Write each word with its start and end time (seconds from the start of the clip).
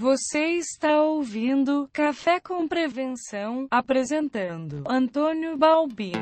Você 0.00 0.50
está 0.52 1.02
ouvindo 1.02 1.90
Café 1.92 2.38
com 2.38 2.68
Prevenção, 2.68 3.66
apresentando 3.68 4.84
Antônio 4.88 5.56
Balbino. 5.56 6.18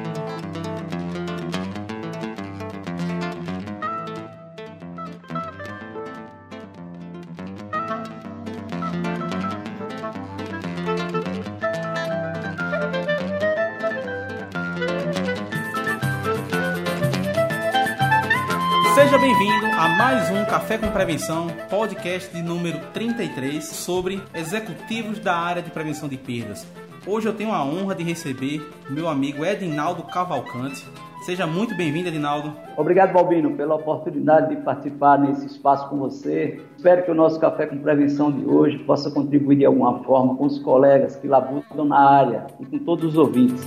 Seja 18.94 19.18
bem-vindo 19.18 19.55
a 19.76 19.88
mais 19.90 20.30
um 20.30 20.42
Café 20.46 20.78
com 20.78 20.90
Prevenção, 20.90 21.48
podcast 21.68 22.34
de 22.34 22.42
número 22.42 22.78
33 22.94 23.62
sobre 23.62 24.22
executivos 24.34 25.18
da 25.18 25.36
área 25.36 25.60
de 25.60 25.70
prevenção 25.70 26.08
de 26.08 26.16
perdas. 26.16 26.66
Hoje 27.06 27.28
eu 27.28 27.34
tenho 27.34 27.52
a 27.52 27.62
honra 27.62 27.94
de 27.94 28.02
receber 28.02 28.66
meu 28.88 29.06
amigo 29.06 29.44
Edinaldo 29.44 30.02
Cavalcante. 30.04 30.82
Seja 31.26 31.46
muito 31.46 31.76
bem-vindo, 31.76 32.08
Edinaldo. 32.08 32.54
Obrigado, 32.74 33.12
Balbino, 33.12 33.54
pela 33.54 33.74
oportunidade 33.74 34.56
de 34.56 34.62
participar 34.62 35.18
nesse 35.18 35.44
espaço 35.44 35.90
com 35.90 35.98
você. 35.98 36.58
Espero 36.74 37.04
que 37.04 37.10
o 37.10 37.14
nosso 37.14 37.38
Café 37.38 37.66
com 37.66 37.76
Prevenção 37.76 38.32
de 38.32 38.46
hoje 38.46 38.78
possa 38.78 39.10
contribuir 39.10 39.56
de 39.56 39.66
alguma 39.66 40.02
forma 40.04 40.36
com 40.36 40.46
os 40.46 40.58
colegas 40.58 41.16
que 41.16 41.28
labutam 41.28 41.84
na 41.84 42.00
área 42.00 42.46
e 42.58 42.64
com 42.64 42.78
todos 42.78 43.04
os 43.04 43.18
ouvintes. 43.18 43.62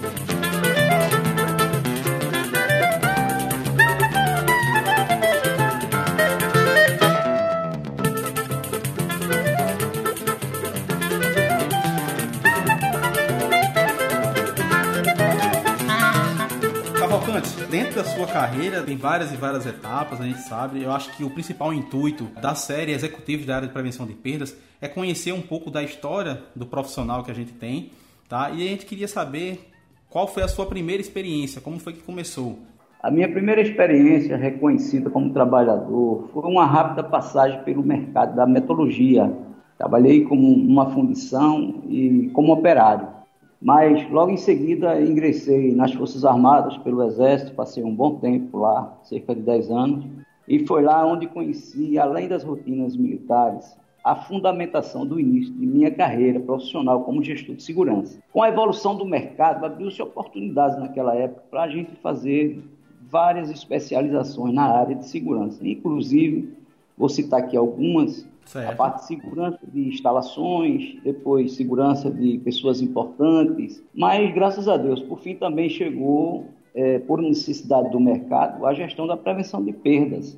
Carreira 18.40 18.82
tem 18.84 18.96
várias 18.96 19.34
e 19.34 19.36
várias 19.36 19.66
etapas, 19.66 20.22
a 20.22 20.24
gente 20.24 20.40
sabe. 20.40 20.82
Eu 20.82 20.94
acho 20.94 21.16
que 21.18 21.26
o 21.26 21.30
principal 21.30 21.74
intuito 21.74 22.24
da 22.42 22.56
série 22.56 22.94
Executivos 22.94 23.46
da 23.46 23.58
área 23.58 23.68
de 23.68 23.74
prevenção 23.74 24.06
de 24.08 24.14
perdas 24.14 24.56
é 24.80 24.88
conhecer 24.88 25.34
um 25.34 25.42
pouco 25.42 25.70
da 25.70 25.84
história 25.84 26.42
do 26.56 26.66
profissional 26.66 27.22
que 27.22 27.32
a 27.32 27.34
gente 27.34 27.52
tem, 27.52 27.92
tá? 28.30 28.50
E 28.52 28.66
a 28.66 28.70
gente 28.70 28.86
queria 28.86 29.10
saber 29.10 29.70
qual 30.10 30.26
foi 30.26 30.42
a 30.42 30.48
sua 30.48 30.66
primeira 30.66 31.02
experiência, 31.02 31.60
como 31.60 31.80
foi 31.80 31.92
que 31.92 32.02
começou? 32.02 32.60
A 33.04 33.12
minha 33.12 33.30
primeira 33.30 33.60
experiência 33.60 34.38
reconhecida 34.38 35.10
como 35.10 35.34
trabalhador 35.34 36.30
foi 36.34 36.44
uma 36.44 36.66
rápida 36.66 37.04
passagem 37.04 37.62
pelo 37.64 37.84
mercado 37.84 38.38
da 38.38 38.46
metodologia. 38.46 39.30
Trabalhei 39.78 40.24
como 40.24 40.48
uma 40.48 40.90
fundição 40.92 41.84
e 41.90 42.30
como 42.34 42.54
operário. 42.54 43.19
Mas 43.62 44.10
logo 44.10 44.32
em 44.32 44.38
seguida 44.38 45.02
ingressei 45.02 45.74
nas 45.74 45.94
Forças 45.94 46.24
Armadas 46.24 46.78
pelo 46.78 47.04
Exército, 47.04 47.54
passei 47.54 47.84
um 47.84 47.94
bom 47.94 48.16
tempo 48.16 48.58
lá, 48.58 48.98
cerca 49.04 49.36
de 49.36 49.42
10 49.42 49.70
anos, 49.70 50.06
e 50.48 50.66
foi 50.66 50.82
lá 50.82 51.06
onde 51.06 51.28
conheci, 51.28 52.00
além 52.00 52.28
das 52.28 52.44
rotinas 52.44 52.96
militares, 52.96 53.78
a 54.04 54.16
fundamentação 54.16 55.06
do 55.06 55.20
início 55.20 55.54
de 55.54 55.66
minha 55.66 55.92
carreira 55.92 56.40
profissional 56.40 57.04
como 57.04 57.22
gestor 57.22 57.56
de 57.56 57.64
segurança. 57.64 58.20
Com 58.32 58.42
a 58.42 58.50
evolução 58.50 58.96
do 58.96 59.06
mercado, 59.06 59.66
abriu-se 59.66 60.02
oportunidades 60.02 60.80
naquela 60.80 61.14
época 61.16 61.44
para 61.52 61.64
a 61.64 61.68
gente 61.68 61.92
fazer 61.98 62.64
várias 63.10 63.50
especializações 63.50 64.54
na 64.54 64.64
área 64.64 64.96
de 64.96 65.06
segurança. 65.06 65.60
Inclusive, 65.68 66.54
vou 66.98 67.10
citar 67.10 67.42
aqui 67.42 67.58
algumas, 67.58 68.26
Certo. 68.50 68.72
A 68.72 68.76
parte 68.76 69.02
de 69.02 69.06
segurança 69.06 69.60
de 69.72 69.90
instalações, 69.90 70.98
depois 71.04 71.54
segurança 71.54 72.10
de 72.10 72.40
pessoas 72.40 72.82
importantes. 72.82 73.80
Mas, 73.94 74.34
graças 74.34 74.68
a 74.68 74.76
Deus, 74.76 75.04
por 75.04 75.20
fim 75.20 75.36
também 75.36 75.70
chegou, 75.70 76.48
é, 76.74 76.98
por 76.98 77.22
necessidade 77.22 77.92
do 77.92 78.00
mercado, 78.00 78.66
a 78.66 78.74
gestão 78.74 79.06
da 79.06 79.16
prevenção 79.16 79.64
de 79.64 79.72
perdas, 79.72 80.36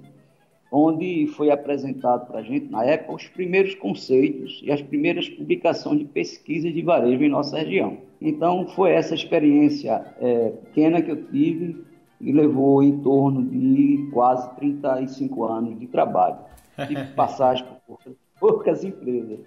onde 0.70 1.26
foi 1.28 1.52
apresentado 1.52 2.28
para 2.28 2.40
a 2.40 2.44
gente, 2.44 2.70
na 2.70 2.84
época, 2.84 3.14
os 3.14 3.30
primeiros 3.30 3.76
conceitos 3.76 4.60
e 4.62 4.70
as 4.70 4.82
primeiras 4.82 5.30
publicações 5.30 6.00
de 6.00 6.06
pesquisa 6.06 6.70
de 6.70 6.82
varejo 6.82 7.24
em 7.24 7.30
nossa 7.30 7.60
região. 7.60 8.00
Então, 8.20 8.68
foi 8.68 8.92
essa 8.92 9.16
experiência 9.16 10.04
é, 10.20 10.50
pequena 10.50 11.02
que 11.02 11.12
eu 11.12 11.28
tive 11.28 11.82
e 12.20 12.34
levou 12.34 12.84
em 12.84 13.00
torno 13.00 13.42
de 13.42 14.10
quase 14.12 14.54
35 14.58 15.46
anos 15.46 15.80
de 15.80 15.88
trabalho 15.88 16.52
tive 16.88 17.06
passagem 17.14 17.66
por 17.86 18.00
poucas 18.40 18.84
empresas. 18.84 19.40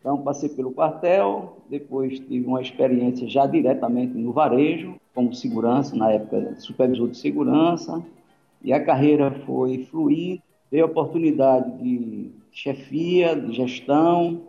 Então, 0.00 0.22
passei 0.22 0.48
pelo 0.48 0.72
quartel, 0.72 1.58
depois 1.68 2.20
tive 2.20 2.46
uma 2.46 2.60
experiência 2.60 3.28
já 3.28 3.46
diretamente 3.46 4.16
no 4.16 4.32
varejo, 4.32 4.94
como 5.14 5.34
segurança, 5.34 5.96
na 5.96 6.12
época 6.12 6.54
supervisor 6.60 7.08
de 7.08 7.16
segurança, 7.16 8.04
e 8.62 8.72
a 8.72 8.84
carreira 8.84 9.30
foi 9.44 9.84
fluindo, 9.90 10.42
dei 10.70 10.82
oportunidade 10.82 11.82
de 11.82 12.30
chefia, 12.52 13.34
de 13.34 13.52
gestão, 13.52 14.42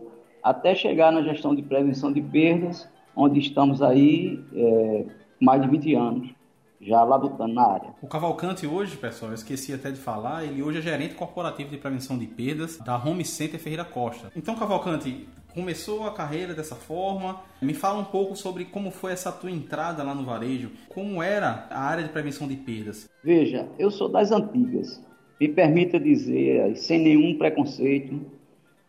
até 0.43 0.75
chegar 0.75 1.11
na 1.11 1.21
gestão 1.21 1.55
de 1.55 1.61
prevenção 1.61 2.11
de 2.11 2.21
perdas, 2.21 2.87
onde 3.15 3.39
estamos 3.39 3.81
aí 3.81 4.39
é, 4.53 5.05
mais 5.39 5.61
de 5.61 5.67
20 5.67 5.95
anos 5.95 6.36
já 6.79 7.03
labutando 7.03 7.53
na 7.53 7.67
área. 7.67 7.89
O 8.01 8.07
Cavalcante 8.07 8.67
hoje, 8.67 8.95
pessoal, 8.97 9.31
eu 9.31 9.35
esqueci 9.35 9.73
até 9.73 9.91
de 9.91 9.97
falar, 9.97 10.43
ele 10.43 10.61
hoje 10.61 10.79
é 10.79 10.81
gerente 10.81 11.15
corporativo 11.15 11.69
de 11.69 11.77
prevenção 11.77 12.17
de 12.17 12.27
perdas 12.27 12.77
da 12.77 12.95
Home 12.95 13.25
Center 13.25 13.59
Ferreira 13.59 13.83
Costa. 13.85 14.31
Então, 14.35 14.55
Cavalcante, 14.55 15.27
começou 15.53 16.05
a 16.05 16.13
carreira 16.13 16.53
dessa 16.53 16.75
forma. 16.75 17.41
Me 17.59 17.73
fala 17.73 17.99
um 17.99 18.05
pouco 18.05 18.35
sobre 18.35 18.65
como 18.65 18.91
foi 18.91 19.11
essa 19.11 19.31
tua 19.31 19.49
entrada 19.49 20.03
lá 20.03 20.13
no 20.13 20.23
varejo, 20.23 20.71
como 20.87 21.21
era 21.23 21.67
a 21.71 21.79
área 21.79 22.03
de 22.03 22.09
prevenção 22.09 22.47
de 22.47 22.55
perdas. 22.55 23.09
Veja, 23.23 23.67
eu 23.79 23.89
sou 23.89 24.07
das 24.07 24.31
antigas. 24.31 25.03
Me 25.39 25.47
permita 25.47 25.99
dizer, 25.99 26.75
sem 26.75 26.99
nenhum 26.99 27.37
preconceito, 27.37 28.21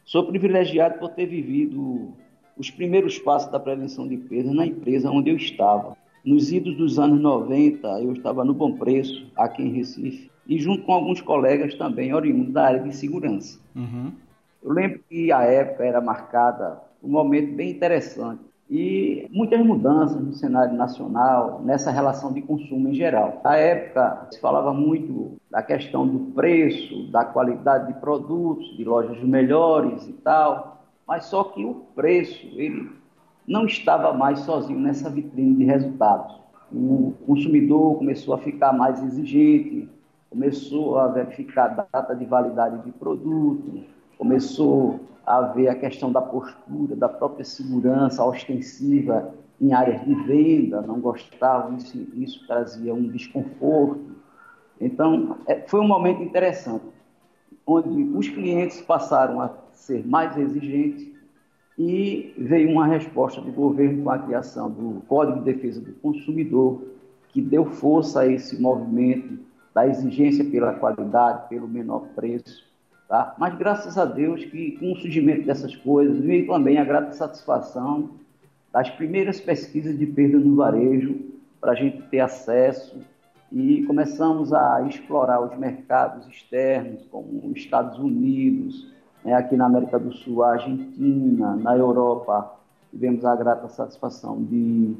sou 0.04 0.26
privilegiado 0.26 0.98
por 0.98 1.10
ter 1.10 1.26
vivido 1.26 2.12
os 2.56 2.70
primeiros 2.70 3.18
passos 3.18 3.50
da 3.50 3.60
prevenção 3.60 4.06
de 4.06 4.16
perdas 4.16 4.54
na 4.54 4.66
empresa 4.66 5.10
onde 5.10 5.30
eu 5.30 5.36
estava. 5.36 5.96
Nos 6.28 6.52
idos 6.52 6.76
dos 6.76 6.98
anos 6.98 7.18
90, 7.22 7.88
eu 8.02 8.12
estava 8.12 8.44
no 8.44 8.52
Bom 8.52 8.72
Preço, 8.72 9.26
aqui 9.34 9.62
em 9.62 9.72
Recife, 9.72 10.30
e 10.46 10.58
junto 10.58 10.82
com 10.82 10.92
alguns 10.92 11.22
colegas 11.22 11.72
também 11.76 12.12
oriundos 12.12 12.52
da 12.52 12.66
área 12.66 12.82
de 12.82 12.94
segurança. 12.94 13.58
Uhum. 13.74 14.12
Eu 14.62 14.70
lembro 14.70 15.00
que 15.08 15.32
a 15.32 15.44
época 15.44 15.86
era 15.86 16.02
marcada 16.02 16.82
um 17.02 17.08
momento 17.08 17.54
bem 17.54 17.70
interessante 17.70 18.42
e 18.68 19.26
muitas 19.30 19.64
mudanças 19.64 20.20
no 20.22 20.34
cenário 20.34 20.76
nacional, 20.76 21.62
nessa 21.64 21.90
relação 21.90 22.30
de 22.30 22.42
consumo 22.42 22.90
em 22.90 22.94
geral. 22.94 23.40
Na 23.42 23.56
época, 23.56 24.28
se 24.30 24.38
falava 24.38 24.74
muito 24.74 25.32
da 25.50 25.62
questão 25.62 26.06
do 26.06 26.32
preço, 26.32 27.10
da 27.10 27.24
qualidade 27.24 27.86
de 27.90 27.98
produtos, 28.00 28.76
de 28.76 28.84
lojas 28.84 29.18
melhores 29.22 30.06
e 30.06 30.12
tal, 30.12 30.84
mas 31.06 31.24
só 31.24 31.42
que 31.44 31.64
o 31.64 31.86
preço, 31.94 32.46
ele 32.52 32.97
não 33.48 33.64
estava 33.64 34.12
mais 34.12 34.40
sozinho 34.40 34.78
nessa 34.78 35.08
vitrine 35.08 35.56
de 35.56 35.64
resultados. 35.64 36.38
O 36.70 37.14
consumidor 37.26 37.96
começou 37.96 38.34
a 38.34 38.38
ficar 38.38 38.74
mais 38.74 39.02
exigente, 39.02 39.88
começou 40.28 40.98
a 40.98 41.08
verificar 41.08 41.72
a 41.72 41.86
data 41.90 42.14
de 42.14 42.26
validade 42.26 42.84
de 42.84 42.92
produto, 42.92 43.84
começou 44.18 45.00
a 45.24 45.40
ver 45.40 45.68
a 45.68 45.74
questão 45.74 46.12
da 46.12 46.20
postura, 46.20 46.94
da 46.94 47.08
própria 47.08 47.44
segurança 47.44 48.22
ostensiva 48.22 49.32
em 49.58 49.72
áreas 49.72 50.04
de 50.04 50.14
venda, 50.14 50.82
não 50.82 51.00
gostavam, 51.00 51.76
isso, 51.76 51.98
isso 52.14 52.46
trazia 52.46 52.92
um 52.94 53.08
desconforto. 53.08 54.16
Então, 54.78 55.38
é, 55.46 55.62
foi 55.66 55.80
um 55.80 55.88
momento 55.88 56.22
interessante, 56.22 56.84
onde 57.66 58.02
os 58.14 58.28
clientes 58.28 58.80
passaram 58.82 59.40
a 59.40 59.50
ser 59.72 60.06
mais 60.06 60.36
exigentes 60.36 61.17
e 61.78 62.34
veio 62.36 62.70
uma 62.70 62.86
resposta 62.86 63.40
do 63.40 63.52
governo 63.52 64.02
com 64.02 64.10
a 64.10 64.18
criação 64.18 64.68
do 64.68 65.00
Código 65.06 65.38
de 65.38 65.52
Defesa 65.52 65.80
do 65.80 65.92
Consumidor, 65.92 66.82
que 67.28 67.40
deu 67.40 67.64
força 67.64 68.20
a 68.20 68.26
esse 68.26 68.60
movimento 68.60 69.38
da 69.72 69.86
exigência 69.86 70.44
pela 70.44 70.72
qualidade, 70.72 71.48
pelo 71.48 71.68
menor 71.68 72.08
preço. 72.16 72.66
Tá? 73.06 73.34
Mas 73.38 73.56
graças 73.56 73.96
a 73.96 74.04
Deus 74.04 74.44
que 74.44 74.72
com 74.72 74.92
o 74.92 74.96
surgimento 74.96 75.46
dessas 75.46 75.76
coisas 75.76 76.18
veio 76.18 76.46
também 76.48 76.78
a 76.78 76.84
grata 76.84 77.12
satisfação 77.12 78.10
das 78.72 78.90
primeiras 78.90 79.40
pesquisas 79.40 79.96
de 79.96 80.04
perda 80.04 80.38
no 80.38 80.56
varejo 80.56 81.16
para 81.60 81.72
a 81.72 81.74
gente 81.74 82.02
ter 82.08 82.20
acesso 82.20 82.96
e 83.50 83.82
começamos 83.84 84.52
a 84.52 84.82
explorar 84.86 85.40
os 85.40 85.56
mercados 85.56 86.26
externos, 86.26 87.06
como 87.10 87.50
os 87.50 87.56
Estados 87.56 87.98
Unidos, 87.98 88.92
né, 89.24 89.34
aqui 89.34 89.56
na 89.56 89.66
América 89.66 89.98
do 89.98 90.12
Sul, 90.12 90.42
a 90.42 90.52
Argentina, 90.52 91.56
na 91.56 91.76
Europa, 91.76 92.54
tivemos 92.90 93.24
a 93.24 93.34
grata 93.36 93.68
satisfação 93.68 94.42
de, 94.42 94.96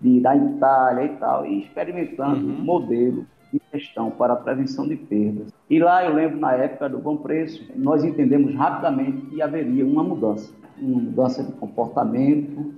de 0.00 0.08
ir 0.08 0.20
da 0.20 0.36
Itália 0.36 1.04
e 1.04 1.16
tal, 1.16 1.46
e 1.46 1.62
experimentando 1.62 2.46
uhum. 2.46 2.64
modelo 2.64 3.26
de 3.52 3.60
gestão 3.72 4.10
para 4.10 4.32
a 4.32 4.36
prevenção 4.36 4.86
de 4.86 4.96
perdas. 4.96 5.52
E 5.68 5.78
lá 5.78 6.04
eu 6.04 6.14
lembro 6.14 6.38
na 6.38 6.52
época 6.52 6.88
do 6.88 6.98
Bom 6.98 7.16
Preço, 7.16 7.64
nós 7.76 8.04
entendemos 8.04 8.54
rapidamente 8.54 9.26
que 9.26 9.40
haveria 9.40 9.84
uma 9.84 10.02
mudança, 10.02 10.52
uma 10.78 11.00
mudança 11.00 11.42
de 11.42 11.52
comportamento, 11.52 12.74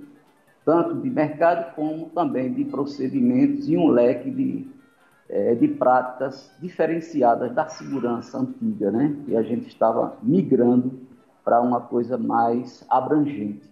tanto 0.65 0.95
de 0.95 1.09
mercado 1.09 1.73
como 1.75 2.09
também 2.09 2.53
de 2.53 2.65
procedimentos 2.65 3.67
e 3.67 3.77
um 3.77 3.87
leque 3.87 4.29
de, 4.29 4.67
é, 5.29 5.53
de 5.53 5.67
práticas 5.67 6.51
diferenciadas 6.59 7.53
da 7.53 7.67
segurança 7.67 8.39
antiga, 8.39 8.89
né? 8.89 9.15
E 9.27 9.37
a 9.37 9.43
gente 9.43 9.67
estava 9.67 10.17
migrando 10.23 11.07
para 11.45 11.61
uma 11.61 11.79
coisa 11.79 12.17
mais 12.17 12.83
abrangente, 12.89 13.69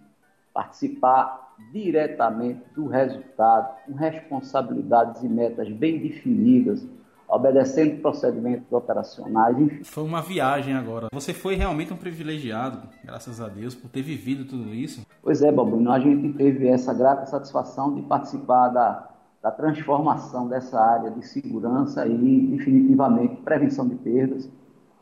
participar 0.54 1.48
diretamente 1.72 2.62
do 2.74 2.86
resultado, 2.86 3.74
com 3.84 3.94
responsabilidades 3.94 5.22
e 5.22 5.28
metas 5.28 5.68
bem 5.68 5.98
definidas, 5.98 6.86
obedecendo 7.28 8.00
procedimentos 8.00 8.72
operacionais. 8.72 9.58
Enfim. 9.58 9.84
Foi 9.84 10.04
uma 10.04 10.22
viagem 10.22 10.74
agora. 10.74 11.08
Você 11.12 11.34
foi 11.34 11.56
realmente 11.56 11.92
um 11.92 11.96
privilegiado, 11.96 12.88
graças 13.04 13.40
a 13.40 13.48
Deus, 13.48 13.74
por 13.74 13.90
ter 13.90 14.02
vivido 14.02 14.44
tudo 14.44 14.72
isso. 14.72 15.04
Pois 15.20 15.42
é, 15.42 15.50
Babino, 15.50 15.90
a 15.90 15.98
gente 15.98 16.32
teve 16.34 16.68
essa 16.68 16.94
grata 16.94 17.26
satisfação 17.26 17.94
de 17.94 18.02
participar 18.02 18.68
da, 18.68 19.08
da 19.42 19.50
transformação 19.50 20.48
dessa 20.48 20.80
área 20.80 21.10
de 21.10 21.26
segurança 21.26 22.06
e, 22.06 22.46
definitivamente, 22.48 23.36
prevenção 23.42 23.88
de 23.88 23.94
perdas, 23.96 24.50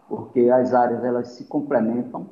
porque 0.09 0.51
as 0.51 0.75
áreas 0.75 1.03
elas 1.03 1.29
se 1.29 1.45
complementam. 1.45 2.27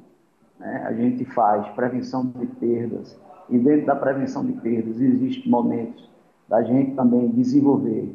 Né? 0.59 0.85
A 0.87 0.93
gente 0.93 1.25
faz 1.25 1.67
prevenção 1.71 2.27
de 2.27 2.47
perdas 2.47 3.19
e 3.49 3.59
dentro 3.59 3.87
da 3.87 3.97
prevenção 3.97 4.45
de 4.45 4.53
perdas 4.53 5.01
existem 5.01 5.51
momentos 5.51 6.09
da 6.49 6.63
gente 6.63 6.95
também 6.95 7.29
desenvolver 7.31 8.15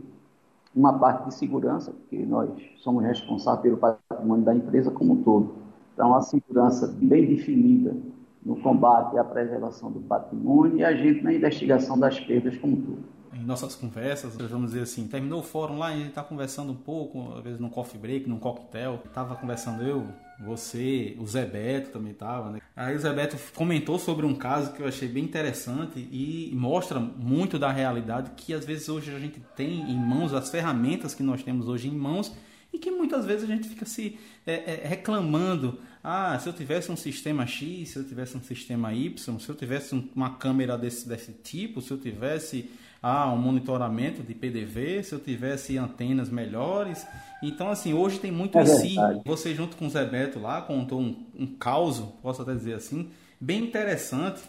uma 0.75 0.97
parte 0.99 1.27
de 1.27 1.33
segurança, 1.33 1.91
porque 1.91 2.23
nós 2.25 2.49
somos 2.77 3.03
responsáveis 3.03 3.63
pelo 3.63 3.77
patrimônio 3.77 4.45
da 4.45 4.53
empresa 4.53 4.91
como 4.91 5.13
um 5.13 5.23
todo. 5.23 5.55
Então, 5.93 6.13
a 6.13 6.21
segurança 6.21 6.87
bem 7.01 7.25
definida 7.25 7.97
no 8.45 8.55
combate 8.57 9.17
a 9.17 9.23
preservação 9.23 9.91
do 9.91 9.99
patrimônio 9.99 10.77
e 10.77 10.83
a 10.83 10.93
gente 10.93 11.23
na 11.23 11.33
investigação 11.33 11.99
das 11.99 12.19
perdas 12.19 12.55
como 12.57 12.77
um 12.77 12.81
todo 12.81 13.18
em 13.33 13.43
nossas 13.43 13.75
conversas, 13.75 14.35
vamos 14.35 14.71
dizer 14.71 14.83
assim, 14.83 15.07
terminou 15.07 15.39
o 15.39 15.43
fórum 15.43 15.77
lá, 15.77 15.87
a 15.87 15.95
gente 15.95 16.11
tá 16.11 16.23
conversando 16.23 16.71
um 16.71 16.75
pouco, 16.75 17.33
às 17.37 17.43
vezes 17.43 17.59
num 17.59 17.69
coffee 17.69 17.99
break, 17.99 18.29
num 18.29 18.39
coquetel, 18.39 19.03
tava 19.13 19.35
conversando 19.35 19.83
eu, 19.83 20.07
você, 20.39 21.15
o 21.19 21.27
Zé 21.27 21.45
Beto 21.45 21.91
também 21.91 22.13
tava, 22.13 22.51
né? 22.51 22.61
Aí 22.75 22.95
o 22.95 22.99
Zé 22.99 23.11
Beto 23.11 23.37
comentou 23.53 23.99
sobre 23.99 24.25
um 24.25 24.33
caso 24.33 24.71
que 24.73 24.81
eu 24.81 24.87
achei 24.87 25.07
bem 25.07 25.23
interessante 25.23 25.99
e 25.99 26.51
mostra 26.53 26.99
muito 26.99 27.59
da 27.59 27.71
realidade 27.71 28.31
que 28.37 28.53
às 28.53 28.63
vezes 28.63 28.87
hoje 28.87 29.13
a 29.13 29.19
gente 29.19 29.41
tem 29.55 29.91
em 29.91 29.97
mãos, 29.97 30.33
as 30.33 30.49
ferramentas 30.49 31.13
que 31.13 31.23
nós 31.23 31.43
temos 31.43 31.67
hoje 31.67 31.89
em 31.89 31.95
mãos 31.95 32.33
e 32.71 32.77
que 32.77 32.91
muitas 32.91 33.25
vezes 33.25 33.43
a 33.43 33.53
gente 33.53 33.67
fica 33.67 33.85
se 33.85 34.17
é, 34.45 34.83
é, 34.83 34.87
reclamando. 34.87 35.79
Ah, 36.03 36.37
se 36.39 36.47
eu 36.47 36.53
tivesse 36.53 36.91
um 36.91 36.95
sistema 36.95 37.45
X, 37.45 37.89
se 37.89 37.97
eu 37.97 38.03
tivesse 38.07 38.37
um 38.37 38.41
sistema 38.41 38.93
Y, 38.93 39.39
se 39.39 39.49
eu 39.49 39.55
tivesse 39.55 40.09
uma 40.15 40.35
câmera 40.35 40.77
desse, 40.77 41.07
desse 41.07 41.33
tipo, 41.33 41.81
se 41.81 41.91
eu 41.91 41.97
tivesse 41.97 42.69
ah, 43.01 43.31
um 43.31 43.37
monitoramento 43.37 44.21
de 44.21 44.33
PDV, 44.33 45.03
se 45.03 45.13
eu 45.13 45.19
tivesse 45.19 45.77
antenas 45.77 46.29
melhores. 46.29 47.05
Então, 47.41 47.69
assim, 47.69 47.93
hoje 47.93 48.19
tem 48.19 48.31
muito 48.31 48.57
é 48.57 48.63
em 48.63 48.65
si. 48.65 48.95
Você, 49.25 49.55
junto 49.55 49.77
com 49.77 49.87
o 49.87 49.89
Zé 49.89 50.05
Beto 50.05 50.39
lá, 50.39 50.61
contou 50.61 50.99
um, 50.99 51.15
um 51.37 51.47
caos, 51.47 51.99
posso 52.21 52.41
até 52.41 52.53
dizer 52.53 52.73
assim, 52.73 53.09
bem 53.39 53.63
interessante. 53.63 54.41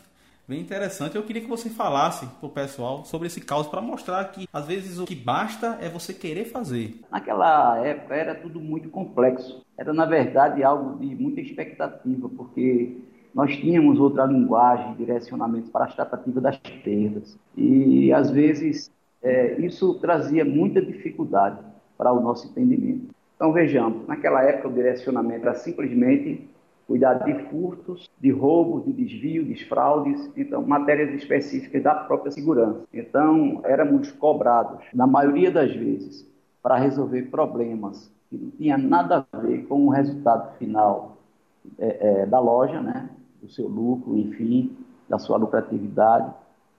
Bem 0.51 0.61
interessante. 0.61 1.15
Eu 1.15 1.23
queria 1.23 1.41
que 1.41 1.49
você 1.49 1.71
falasse 1.71 2.27
para 2.27 2.47
o 2.49 2.51
pessoal 2.51 3.05
sobre 3.05 3.29
esse 3.29 3.41
caos 3.41 3.69
para 3.69 3.81
mostrar 3.81 4.25
que 4.33 4.49
às 4.53 4.67
vezes 4.67 4.99
o 4.99 5.05
que 5.05 5.15
basta 5.15 5.79
é 5.81 5.89
você 5.89 6.13
querer 6.13 6.47
fazer. 6.47 7.01
Naquela 7.09 7.79
época 7.79 8.17
era 8.17 8.35
tudo 8.35 8.59
muito 8.59 8.89
complexo. 8.89 9.65
Era 9.79 9.93
na 9.93 10.07
verdade 10.07 10.65
algo 10.65 10.99
de 10.99 11.15
muita 11.15 11.41
expectativa, 11.41 12.29
porque 12.31 12.97
nós 13.35 13.57
tínhamos 13.57 13.99
outra 13.99 14.25
linguagem, 14.25 14.95
direcionamento 14.95 15.71
para 15.71 15.85
a 15.85 15.89
tratativa 15.89 16.41
das 16.41 16.57
perdas. 16.59 17.39
E, 17.57 18.13
às 18.13 18.31
vezes, 18.31 18.91
é, 19.23 19.61
isso 19.61 19.95
trazia 19.95 20.45
muita 20.45 20.81
dificuldade 20.81 21.59
para 21.97 22.13
o 22.13 22.21
nosso 22.21 22.49
entendimento. 22.49 23.15
Então, 23.37 23.53
vejamos, 23.53 24.07
naquela 24.07 24.43
época 24.43 24.69
o 24.69 24.73
direcionamento 24.73 25.43
era 25.43 25.55
simplesmente 25.55 26.49
cuidar 26.87 27.15
de 27.15 27.35
furtos, 27.45 28.11
de 28.21 28.31
roubos, 28.31 28.85
de 28.85 28.93
desvio, 28.93 29.45
de 29.45 29.65
fraudes, 29.67 30.29
então 30.37 30.61
matérias 30.63 31.15
específicas 31.15 31.83
da 31.83 31.95
própria 31.95 32.33
segurança. 32.33 32.83
Então, 32.93 33.61
éramos 33.65 34.11
cobrados, 34.11 34.85
na 34.93 35.07
maioria 35.07 35.51
das 35.53 35.75
vezes, 35.75 36.29
para 36.61 36.77
resolver 36.77 37.31
problemas 37.31 38.13
que 38.29 38.37
não 38.37 38.51
tinha 38.51 38.77
nada 38.77 39.25
a 39.33 39.39
ver 39.39 39.67
com 39.67 39.87
o 39.87 39.91
resultado 39.91 40.57
final 40.59 41.17
é, 41.79 42.23
é, 42.23 42.27
da 42.27 42.41
loja, 42.41 42.81
né? 42.81 43.09
Do 43.41 43.49
seu 43.49 43.69
lucro, 43.69 44.17
enfim, 44.17 44.77
da 45.09 45.19
sua 45.19 45.37
lucratividade, 45.37 46.33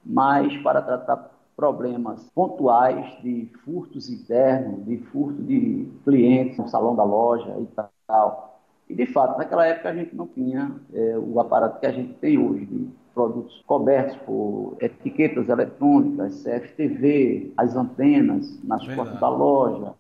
mas 0.06 0.56
para 0.58 0.82
tratar 0.82 1.32
problemas 1.56 2.30
pontuais 2.34 3.22
de 3.22 3.50
furtos 3.64 4.10
internos, 4.10 4.86
de 4.86 4.98
furto 4.98 5.42
de 5.44 5.88
clientes 6.04 6.58
no 6.58 6.68
salão 6.68 6.96
da 6.96 7.04
loja 7.04 7.56
e 7.60 7.68
tal. 8.08 8.60
E, 8.90 8.96
de 8.96 9.06
fato, 9.06 9.38
naquela 9.38 9.66
época 9.66 9.90
a 9.90 9.96
gente 9.96 10.16
não 10.16 10.28
tinha 10.28 10.76
é, 10.94 11.18
o 11.18 11.40
aparato 11.40 11.80
que 11.80 11.86
a 11.86 11.92
gente 11.92 12.14
tem 12.16 12.38
hoje, 12.38 12.66
de 12.66 12.90
produtos 13.14 13.62
cobertos 13.68 14.16
por 14.26 14.76
etiquetas 14.82 15.50
eletrônicas, 15.50 16.44
CFTV, 16.44 17.54
as 17.58 17.76
antenas 17.76 18.60
nas 18.64 18.86
Verdade. 18.86 18.96
portas 18.96 19.20
da 19.20 19.30
loja, 19.30 19.94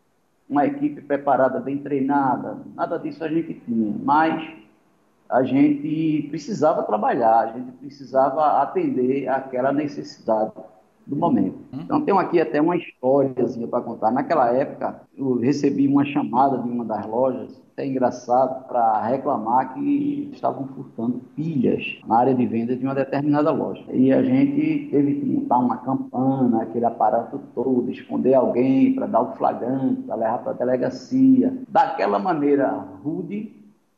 uma 0.49 0.65
equipe 0.65 1.01
preparada, 1.01 1.59
bem 1.59 1.77
treinada, 1.77 2.57
nada 2.75 2.97
disso 2.97 3.23
a 3.23 3.27
gente 3.27 3.53
tinha. 3.65 3.93
Mas 4.03 4.60
a 5.31 5.43
gente 5.43 6.27
precisava 6.29 6.83
trabalhar, 6.83 7.39
a 7.39 7.47
gente 7.57 7.71
precisava 7.73 8.61
atender 8.61 9.29
aquela 9.29 9.71
necessidade 9.71 10.51
do 11.07 11.15
momento. 11.15 11.57
Uhum. 11.73 11.81
Então, 11.81 12.01
tenho 12.01 12.19
aqui 12.19 12.39
até 12.39 12.61
uma 12.61 12.75
história 12.75 13.33
para 13.69 13.81
contar. 13.81 14.11
Naquela 14.11 14.53
época, 14.53 15.01
eu 15.17 15.39
recebi 15.39 15.87
uma 15.87 16.05
chamada 16.05 16.57
de 16.57 16.69
uma 16.69 16.83
das 16.83 17.05
lojas, 17.07 17.61
até 17.73 17.85
engraçado, 17.85 18.67
para 18.67 19.01
reclamar 19.07 19.73
que 19.73 20.29
estavam 20.33 20.67
furtando 20.67 21.21
pilhas 21.35 21.99
na 22.05 22.17
área 22.17 22.35
de 22.35 22.45
venda 22.45 22.75
de 22.75 22.83
uma 22.83 22.93
determinada 22.93 23.51
loja. 23.51 23.83
E 23.91 24.11
a 24.11 24.21
gente 24.21 24.89
teve 24.91 25.15
que 25.15 25.25
montar 25.25 25.59
uma 25.59 25.77
campana, 25.77 26.63
aquele 26.63 26.85
aparato 26.85 27.39
todo, 27.55 27.89
esconder 27.89 28.33
alguém 28.33 28.93
para 28.93 29.07
dar 29.07 29.21
o 29.21 29.33
flagrante, 29.35 30.01
para 30.01 30.15
levar 30.15 30.39
para 30.39 30.51
a 30.51 30.55
delegacia. 30.55 31.57
Daquela 31.69 32.19
maneira 32.19 32.69
rude 33.01 33.55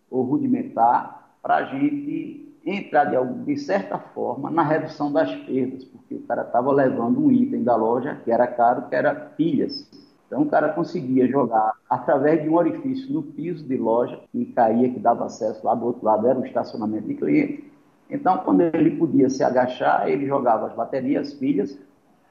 ou 0.09 0.21
rudimentar, 0.23 1.22
para 1.43 1.57
a 1.57 1.63
gente 1.65 2.57
entrar 2.65 3.03
de, 3.05 3.43
de, 3.43 3.57
certa 3.57 3.99
forma 3.99 4.49
na 4.49 4.63
redução 4.63 5.11
das 5.11 5.29
perdas, 5.43 5.83
porque 5.83 6.15
o 6.15 6.21
cara 6.21 6.43
estava 6.43 6.71
levando 6.71 7.19
um 7.19 7.29
item 7.29 7.63
da 7.63 7.75
loja 7.75 8.17
que 8.23 8.31
era 8.31 8.47
caro, 8.47 8.87
que 8.87 8.95
era 8.95 9.13
pilhas. 9.13 9.85
Então 10.25 10.43
o 10.43 10.45
cara 10.49 10.69
conseguia 10.69 11.27
jogar 11.27 11.73
através 11.89 12.41
de 12.41 12.49
um 12.49 12.55
orifício 12.55 13.13
no 13.13 13.21
piso 13.21 13.67
de 13.67 13.77
loja 13.77 14.19
e 14.33 14.45
caía, 14.45 14.89
que 14.89 14.99
dava 14.99 15.25
acesso 15.25 15.63
lá 15.65 15.75
do 15.75 15.85
outro 15.85 16.05
lado, 16.05 16.25
era 16.25 16.39
o 16.39 16.45
estacionamento 16.45 17.07
de 17.07 17.15
cliente. 17.15 17.71
Então, 18.09 18.37
quando 18.39 18.61
ele 18.61 18.91
podia 18.91 19.29
se 19.29 19.43
agachar, 19.43 20.07
ele 20.07 20.25
jogava 20.25 20.67
as 20.67 20.73
baterias, 20.73 21.27
as 21.27 21.33
pilhas, 21.33 21.77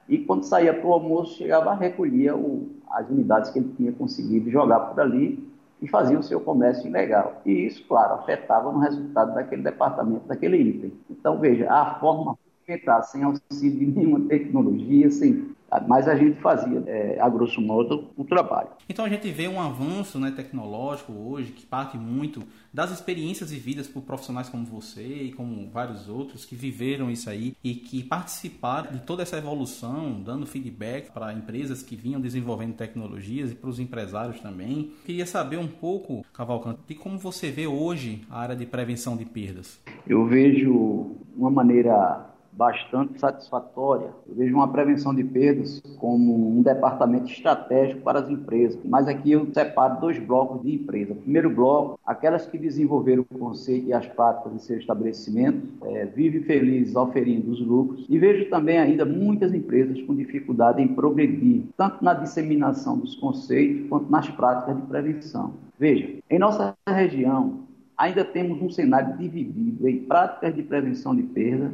e 0.07 0.17
quando 0.17 0.43
saía 0.43 0.73
para 0.73 0.87
o 0.87 0.93
almoço, 0.93 1.37
chegava, 1.37 1.73
recolhia 1.73 2.35
o, 2.35 2.69
as 2.89 3.07
unidades 3.09 3.51
que 3.51 3.59
ele 3.59 3.73
tinha 3.77 3.91
conseguido 3.91 4.49
jogar 4.49 4.79
por 4.79 4.99
ali 4.99 5.52
e 5.83 5.87
faziam 5.89 6.21
o 6.21 6.23
seu 6.23 6.39
comércio 6.39 6.87
ilegal. 6.87 7.41
E 7.45 7.51
isso, 7.51 7.85
claro, 7.85 8.13
afetava 8.13 8.71
no 8.71 8.79
resultado 8.79 9.33
daquele 9.33 9.61
departamento, 9.61 10.25
daquele 10.25 10.55
item. 10.55 10.93
Então, 11.09 11.37
veja, 11.37 11.69
a 11.69 11.99
forma 11.99 12.37
de 12.65 12.73
entrar 12.73 13.01
sem 13.01 13.21
auxílio 13.21 13.79
de 13.79 13.85
nenhuma 13.87 14.21
tecnologia, 14.21 15.11
sem 15.11 15.53
mas 15.87 16.07
a 16.07 16.15
gente 16.15 16.39
fazia, 16.39 16.83
é, 16.87 17.19
a 17.19 17.29
grosso 17.29 17.61
modo, 17.61 18.09
o 18.15 18.23
trabalho. 18.23 18.69
Então 18.87 19.05
a 19.05 19.09
gente 19.09 19.29
vê 19.31 19.47
um 19.47 19.59
avanço 19.59 20.19
né, 20.19 20.31
tecnológico 20.35 21.13
hoje 21.13 21.51
que 21.51 21.65
parte 21.65 21.97
muito 21.97 22.43
das 22.73 22.91
experiências 22.91 23.51
vividas 23.51 23.87
por 23.87 24.01
profissionais 24.01 24.49
como 24.49 24.65
você 24.65 25.03
e 25.03 25.31
como 25.31 25.69
vários 25.69 26.09
outros 26.09 26.43
que 26.43 26.55
viveram 26.55 27.09
isso 27.09 27.29
aí 27.29 27.55
e 27.63 27.75
que 27.75 28.03
participaram 28.03 28.91
de 28.91 28.99
toda 28.99 29.21
essa 29.21 29.37
evolução, 29.37 30.21
dando 30.21 30.45
feedback 30.45 31.11
para 31.11 31.33
empresas 31.33 31.83
que 31.83 31.95
vinham 31.95 32.19
desenvolvendo 32.19 32.73
tecnologias 32.73 33.51
e 33.51 33.55
para 33.55 33.69
os 33.69 33.79
empresários 33.79 34.39
também. 34.39 34.91
Queria 35.05 35.25
saber 35.25 35.57
um 35.57 35.67
pouco, 35.67 36.25
Cavalcante, 36.33 36.79
de 36.87 36.95
como 36.95 37.17
você 37.17 37.51
vê 37.51 37.67
hoje 37.67 38.25
a 38.29 38.39
área 38.39 38.55
de 38.55 38.65
prevenção 38.65 39.15
de 39.15 39.25
perdas. 39.25 39.79
Eu 40.07 40.25
vejo 40.25 41.15
uma 41.35 41.51
maneira 41.51 42.32
bastante 42.55 43.19
satisfatória. 43.19 44.09
Eu 44.27 44.35
vejo 44.35 44.55
uma 44.55 44.67
prevenção 44.67 45.13
de 45.13 45.23
perdas 45.23 45.81
como 45.97 46.57
um 46.57 46.61
departamento 46.61 47.25
estratégico 47.25 48.01
para 48.01 48.19
as 48.19 48.29
empresas. 48.29 48.79
Mas 48.85 49.07
aqui 49.07 49.31
eu 49.31 49.47
separo 49.53 49.99
dois 49.99 50.19
blocos 50.19 50.61
de 50.61 50.75
empresa. 50.75 51.15
primeiro 51.15 51.49
bloco, 51.49 51.99
aquelas 52.05 52.45
que 52.45 52.57
desenvolveram 52.57 53.25
o 53.29 53.37
conceito 53.37 53.87
e 53.87 53.93
as 53.93 54.05
práticas 54.07 54.53
de 54.53 54.61
seu 54.61 54.77
estabelecimento, 54.77 55.67
é, 55.83 56.05
vive 56.05 56.41
felizes 56.41 56.95
oferindo 56.95 57.51
os 57.51 57.59
lucros. 57.59 58.05
E 58.07 58.17
vejo 58.17 58.49
também 58.49 58.77
ainda 58.77 59.05
muitas 59.05 59.53
empresas 59.53 60.01
com 60.03 60.15
dificuldade 60.15 60.81
em 60.81 60.87
progredir, 60.87 61.63
tanto 61.75 62.03
na 62.03 62.13
disseminação 62.13 62.97
dos 62.97 63.15
conceitos 63.15 63.87
quanto 63.89 64.11
nas 64.11 64.29
práticas 64.29 64.75
de 64.75 64.81
prevenção. 64.83 65.53
Veja, 65.79 66.17
em 66.29 66.39
nossa 66.39 66.75
região, 66.87 67.59
ainda 67.97 68.23
temos 68.23 68.61
um 68.61 68.69
cenário 68.69 69.17
dividido 69.17 69.87
em 69.87 69.99
práticas 69.99 70.55
de 70.55 70.63
prevenção 70.63 71.15
de 71.15 71.23
perda 71.23 71.71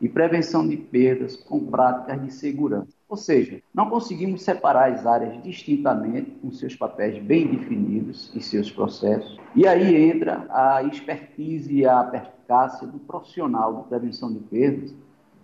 e 0.00 0.08
prevenção 0.08 0.66
de 0.66 0.76
perdas 0.76 1.36
com 1.36 1.60
práticas 1.66 2.22
de 2.22 2.32
segurança. 2.32 2.88
Ou 3.08 3.16
seja, 3.16 3.60
não 3.74 3.90
conseguimos 3.90 4.42
separar 4.42 4.92
as 4.92 5.04
áreas 5.04 5.42
distintamente, 5.42 6.30
com 6.40 6.50
seus 6.50 6.74
papéis 6.74 7.22
bem 7.22 7.46
definidos 7.46 8.32
e 8.34 8.40
seus 8.40 8.70
processos. 8.70 9.38
E 9.54 9.66
aí 9.66 9.96
entra 10.10 10.46
a 10.48 10.82
expertise 10.84 11.72
e 11.72 11.84
a 11.84 12.02
perspicácia 12.04 12.86
do 12.86 12.98
profissional 13.00 13.82
de 13.82 13.88
prevenção 13.88 14.32
de 14.32 14.38
perdas, 14.40 14.94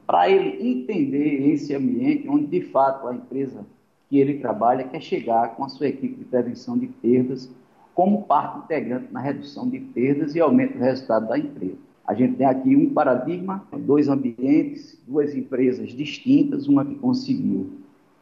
para 0.06 0.30
ele 0.30 0.70
entender 0.70 1.52
esse 1.52 1.74
ambiente 1.74 2.28
onde, 2.28 2.46
de 2.46 2.62
fato, 2.62 3.08
a 3.08 3.14
empresa 3.14 3.66
que 4.08 4.18
ele 4.18 4.38
trabalha 4.38 4.84
quer 4.84 5.00
chegar 5.02 5.56
com 5.56 5.64
a 5.64 5.68
sua 5.68 5.88
equipe 5.88 6.14
de 6.14 6.24
prevenção 6.24 6.78
de 6.78 6.86
perdas 6.86 7.50
como 7.92 8.22
parte 8.22 8.58
integrante 8.58 9.12
na 9.12 9.20
redução 9.20 9.68
de 9.68 9.80
perdas 9.80 10.34
e 10.34 10.40
aumento 10.40 10.74
do 10.74 10.84
resultado 10.84 11.26
da 11.26 11.38
empresa. 11.38 11.85
A 12.06 12.14
gente 12.14 12.36
tem 12.36 12.46
aqui 12.46 12.76
um 12.76 12.88
paradigma, 12.90 13.66
dois 13.78 14.08
ambientes, 14.08 14.96
duas 15.06 15.34
empresas 15.34 15.88
distintas, 15.88 16.68
uma 16.68 16.84
que 16.84 16.94
conseguiu 16.94 17.70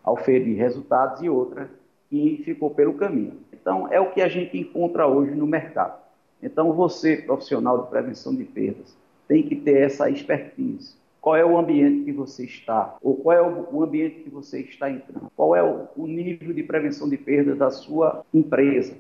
oferir 0.07 0.57
resultados 0.57 1.23
e 1.23 1.29
outra 1.29 1.71
que 2.09 2.41
ficou 2.45 2.71
pelo 2.71 2.95
caminho. 2.95 3.35
Então, 3.53 3.87
é 3.93 4.01
o 4.01 4.11
que 4.11 4.23
a 4.23 4.29
gente 4.29 4.57
encontra 4.57 5.07
hoje 5.07 5.35
no 5.35 5.47
mercado. 5.47 6.01
Então, 6.43 6.73
você, 6.73 7.19
profissional 7.19 7.83
de 7.83 7.91
prevenção 7.91 8.35
de 8.35 8.45
perdas, 8.45 8.97
tem 9.29 9.43
que 9.43 9.57
ter 9.57 9.83
essa 9.83 10.09
expertise. 10.09 10.95
Qual 11.21 11.37
é 11.37 11.45
o 11.45 11.59
ambiente 11.59 12.05
que 12.05 12.13
você 12.13 12.45
está? 12.45 12.97
Ou 13.03 13.17
qual 13.17 13.37
é 13.37 13.43
o 13.43 13.83
ambiente 13.83 14.21
que 14.21 14.31
você 14.31 14.61
está 14.61 14.91
entrando? 14.91 15.31
Qual 15.37 15.57
é 15.57 15.63
o 15.63 16.07
nível 16.07 16.53
de 16.55 16.63
prevenção 16.63 17.09
de 17.09 17.17
perdas 17.17 17.57
da 17.59 17.71
sua 17.71 18.25
empresa? 18.33 18.95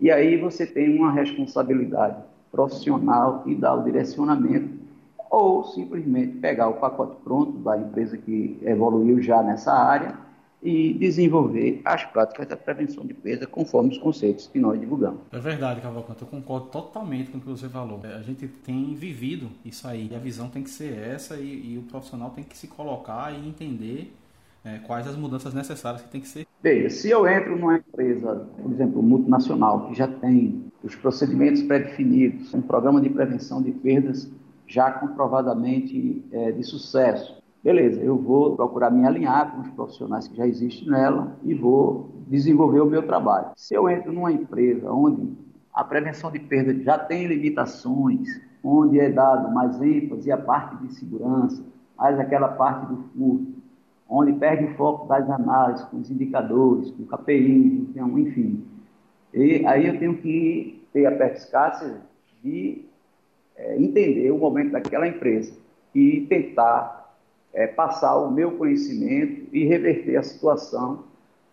E 0.00 0.10
aí 0.10 0.36
você 0.36 0.66
tem 0.66 0.96
uma 0.96 1.12
responsabilidade 1.12 2.22
profissional 2.50 3.42
e 3.46 3.54
dar 3.54 3.74
o 3.74 3.84
direcionamento, 3.84 4.78
ou 5.30 5.64
simplesmente 5.64 6.38
pegar 6.38 6.68
o 6.68 6.74
pacote 6.74 7.16
pronto 7.22 7.52
da 7.58 7.76
empresa 7.76 8.16
que 8.16 8.58
evoluiu 8.62 9.20
já 9.20 9.42
nessa 9.42 9.72
área 9.72 10.16
e 10.62 10.92
desenvolver 10.94 11.80
as 11.84 12.04
práticas 12.04 12.46
da 12.48 12.56
prevenção 12.56 13.06
de 13.06 13.14
perda 13.14 13.46
conforme 13.46 13.90
os 13.90 13.98
conceitos 13.98 14.48
que 14.48 14.58
nós 14.58 14.80
divulgamos. 14.80 15.20
É 15.30 15.38
verdade, 15.38 15.80
Cavalcante, 15.80 16.22
eu 16.22 16.28
concordo 16.28 16.66
totalmente 16.66 17.30
com 17.30 17.38
o 17.38 17.40
que 17.40 17.46
você 17.46 17.68
falou. 17.68 18.00
A 18.02 18.22
gente 18.22 18.48
tem 18.48 18.94
vivido 18.94 19.50
isso 19.64 19.86
aí, 19.86 20.08
e 20.10 20.16
a 20.16 20.18
visão 20.18 20.48
tem 20.48 20.62
que 20.62 20.70
ser 20.70 20.98
essa 20.98 21.36
e, 21.36 21.74
e 21.74 21.78
o 21.78 21.82
profissional 21.82 22.30
tem 22.30 22.42
que 22.42 22.56
se 22.56 22.66
colocar 22.66 23.32
e 23.32 23.48
entender 23.48 24.12
é, 24.64 24.78
quais 24.78 25.06
as 25.06 25.14
mudanças 25.14 25.54
necessárias 25.54 26.02
que 26.02 26.08
tem 26.08 26.20
que 26.20 26.28
ser. 26.28 26.46
Veja, 26.60 26.90
se 26.90 27.08
eu 27.08 27.28
entro 27.28 27.56
numa 27.56 27.76
empresa, 27.76 28.48
por 28.60 28.72
exemplo, 28.72 29.00
multinacional, 29.00 29.86
que 29.86 29.94
já 29.94 30.08
tem 30.08 30.67
os 30.82 30.94
procedimentos 30.94 31.62
pré-definidos, 31.62 32.54
um 32.54 32.62
programa 32.62 33.00
de 33.00 33.10
prevenção 33.10 33.60
de 33.62 33.72
perdas 33.72 34.30
já 34.66 34.92
comprovadamente 34.92 36.24
é, 36.30 36.52
de 36.52 36.62
sucesso. 36.62 37.36
Beleza, 37.62 38.00
eu 38.00 38.16
vou 38.16 38.54
procurar 38.54 38.90
me 38.90 39.04
alinhar 39.04 39.52
com 39.52 39.62
os 39.62 39.70
profissionais 39.70 40.28
que 40.28 40.36
já 40.36 40.46
existem 40.46 40.88
nela 40.88 41.36
e 41.42 41.54
vou 41.54 42.10
desenvolver 42.28 42.80
o 42.80 42.86
meu 42.86 43.02
trabalho. 43.02 43.48
Se 43.56 43.74
eu 43.74 43.88
entro 43.88 44.12
numa 44.12 44.30
empresa 44.30 44.92
onde 44.92 45.32
a 45.74 45.82
prevenção 45.82 46.30
de 46.30 46.38
perda 46.38 46.74
já 46.82 46.98
tem 46.98 47.26
limitações, 47.26 48.28
onde 48.62 49.00
é 49.00 49.10
dado 49.10 49.52
mais 49.52 49.80
ênfase 49.80 50.30
à 50.30 50.36
parte 50.36 50.76
de 50.84 50.94
segurança, 50.94 51.62
mais 51.96 52.18
aquela 52.18 52.48
parte 52.48 52.86
do 52.86 52.96
furto, 52.96 53.58
onde 54.08 54.32
perde 54.34 54.64
o 54.64 54.74
foco 54.76 55.06
das 55.06 55.28
análises, 55.28 55.84
com 55.86 55.98
os 55.98 56.10
indicadores, 56.10 56.90
com 56.92 57.02
o 57.02 57.06
KPI, 57.06 57.88
então, 57.90 58.18
enfim, 58.18 58.64
e 59.32 59.64
aí 59.66 59.86
eu 59.86 59.98
tenho 59.98 60.16
que 60.16 60.82
ter 60.92 61.06
a 61.06 61.12
perspicácia 61.12 62.00
de 62.42 62.84
é, 63.56 63.76
entender 63.76 64.30
o 64.30 64.38
momento 64.38 64.72
daquela 64.72 65.06
empresa 65.06 65.52
e 65.94 66.22
tentar 66.28 67.16
é, 67.52 67.66
passar 67.66 68.16
o 68.16 68.30
meu 68.30 68.52
conhecimento 68.52 69.48
e 69.52 69.64
reverter 69.64 70.16
a 70.16 70.22
situação 70.22 71.04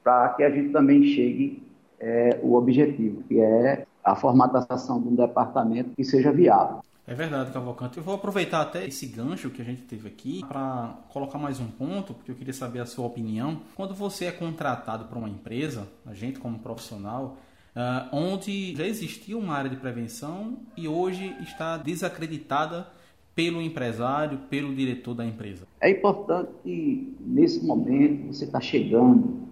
para 0.04 0.30
que 0.30 0.44
a 0.44 0.50
gente 0.50 0.70
também 0.70 1.04
chegue 1.04 1.64
é, 2.00 2.40
o 2.44 2.54
objetivo, 2.54 3.24
que 3.24 3.40
é 3.40 3.86
a 4.04 4.16
formatação 4.16 5.02
de 5.02 5.08
um 5.08 5.16
departamento 5.16 5.90
que 5.96 6.04
seja 6.04 6.32
viável. 6.32 6.82
É 7.08 7.14
verdade, 7.14 7.52
Cavalcante. 7.52 7.98
Eu 7.98 8.04
vou 8.04 8.16
aproveitar 8.16 8.62
até 8.62 8.86
esse 8.86 9.06
gancho 9.06 9.52
que 9.52 9.62
a 9.62 9.66
gente 9.66 9.84
teve 9.84 10.08
aqui 10.08 10.44
para 10.48 10.96
colocar 11.10 11.38
mais 11.38 11.60
um 11.60 11.68
ponto, 11.68 12.16
porque 12.16 12.32
eu 12.32 12.36
queria 12.36 12.54
saber 12.54 12.80
a 12.80 12.86
sua 12.86 13.06
opinião. 13.06 13.62
Quando 13.76 13.94
você 13.94 14.26
é 14.26 14.32
contratado 14.32 15.06
para 15.06 15.18
uma 15.18 15.30
empresa, 15.30 15.88
a 16.06 16.14
gente 16.14 16.40
como 16.40 16.58
profissional, 16.58 17.38
uh, 17.76 18.16
onde 18.16 18.76
já 18.76 18.86
existia 18.86 19.38
uma 19.38 19.54
área 19.54 19.70
de 19.70 19.76
prevenção 19.76 20.58
e 20.78 20.88
hoje 20.88 21.36
está 21.42 21.78
desacreditada 21.78 22.88
pelo 23.36 23.62
empresário, 23.62 24.40
pelo 24.50 24.74
diretor 24.74 25.14
da 25.14 25.26
empresa? 25.26 25.68
É 25.82 25.90
importante 25.90 26.52
que 26.64 27.16
nesse 27.20 27.66
momento 27.66 28.28
você 28.28 28.46
está 28.46 28.62
chegando, 28.62 29.46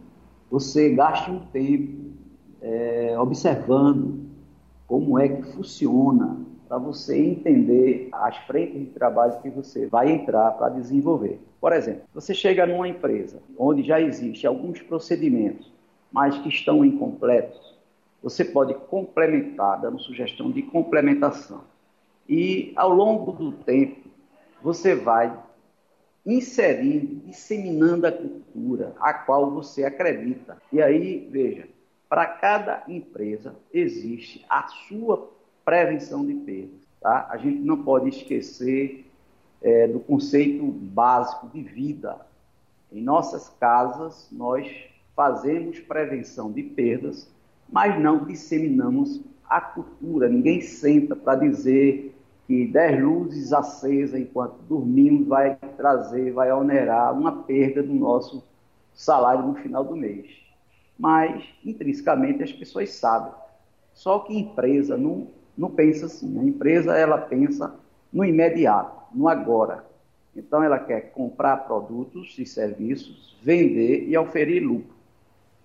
você 0.49 0.93
gaste 0.93 1.29
um 1.29 1.39
tempo 1.47 2.13
é, 2.61 3.15
observando 3.19 4.23
como 4.87 5.19
é 5.19 5.27
que 5.27 5.43
funciona 5.51 6.37
para 6.67 6.77
você 6.77 7.17
entender 7.17 8.09
as 8.11 8.37
frentes 8.47 8.79
de 8.79 8.85
trabalho 8.87 9.39
que 9.41 9.49
você 9.49 9.85
vai 9.85 10.11
entrar 10.11 10.51
para 10.51 10.69
desenvolver. 10.69 11.39
Por 11.59 11.73
exemplo, 11.73 12.03
você 12.13 12.33
chega 12.33 12.65
numa 12.65 12.87
empresa 12.87 13.39
onde 13.57 13.83
já 13.83 13.99
existe 13.99 14.47
alguns 14.47 14.81
procedimentos, 14.81 15.71
mas 16.11 16.37
que 16.37 16.49
estão 16.49 16.85
incompletos, 16.85 17.72
você 18.23 18.45
pode 18.45 18.73
complementar, 18.73 19.81
dando 19.81 19.99
sugestão 19.99 20.49
de 20.49 20.63
complementação. 20.63 21.65
E 22.27 22.71
ao 22.77 22.89
longo 22.89 23.33
do 23.33 23.51
tempo, 23.51 24.09
você 24.61 24.95
vai 24.95 25.37
inserindo, 26.25 27.15
disseminando 27.27 28.07
a 28.07 28.11
cultura 28.13 28.95
a 29.01 29.13
qual 29.13 29.51
você 29.51 29.83
acredita. 29.83 30.57
E 30.71 30.81
aí, 30.81 31.27
veja, 31.29 31.67
para 32.07 32.25
cada 32.25 32.83
empresa 32.87 33.55
existe 33.73 34.45
a 34.49 34.67
sua 34.87 35.29
prevenção 35.65 36.25
de 36.25 36.33
perdas. 36.35 36.79
Tá? 37.01 37.27
A 37.29 37.35
gente 37.35 37.59
não 37.59 37.83
pode 37.83 38.07
esquecer 38.07 39.05
é, 39.61 39.85
do 39.85 39.99
conceito 39.99 40.63
básico 40.63 41.49
de 41.49 41.61
vida. 41.61 42.25
Em 42.89 43.01
nossas 43.01 43.49
casas, 43.59 44.29
nós 44.31 44.71
fazemos 45.13 45.79
prevenção 45.81 46.49
de 46.51 46.63
perdas 46.63 47.29
mas 47.71 47.99
não 47.99 48.25
disseminamos 48.25 49.21
a 49.49 49.61
cultura. 49.61 50.29
Ninguém 50.29 50.61
senta 50.61 51.15
para 51.15 51.35
dizer 51.35 52.15
que 52.47 52.67
10 52.67 53.03
luzes 53.03 53.53
acesas 53.53 54.19
enquanto 54.19 54.55
dormimos 54.67 55.27
vai 55.27 55.55
trazer, 55.77 56.31
vai 56.31 56.51
onerar 56.51 57.17
uma 57.17 57.43
perda 57.43 57.81
do 57.81 57.93
nosso 57.93 58.43
salário 58.93 59.45
no 59.45 59.55
final 59.55 59.83
do 59.83 59.95
mês. 59.95 60.27
Mas, 60.97 61.43
intrinsecamente, 61.65 62.43
as 62.43 62.51
pessoas 62.51 62.91
sabem. 62.91 63.31
Só 63.93 64.19
que 64.19 64.37
empresa 64.37 64.97
não, 64.97 65.27
não 65.57 65.69
pensa 65.69 66.05
assim. 66.05 66.39
A 66.39 66.43
empresa 66.43 66.97
ela 66.97 67.17
pensa 67.17 67.73
no 68.11 68.23
imediato, 68.25 69.03
no 69.13 69.27
agora. 69.27 69.85
Então, 70.35 70.63
ela 70.63 70.79
quer 70.79 71.11
comprar 71.11 71.57
produtos 71.57 72.37
e 72.37 72.45
serviços, 72.45 73.35
vender 73.41 74.07
e 74.07 74.17
oferir 74.17 74.61
lucro 74.61 74.93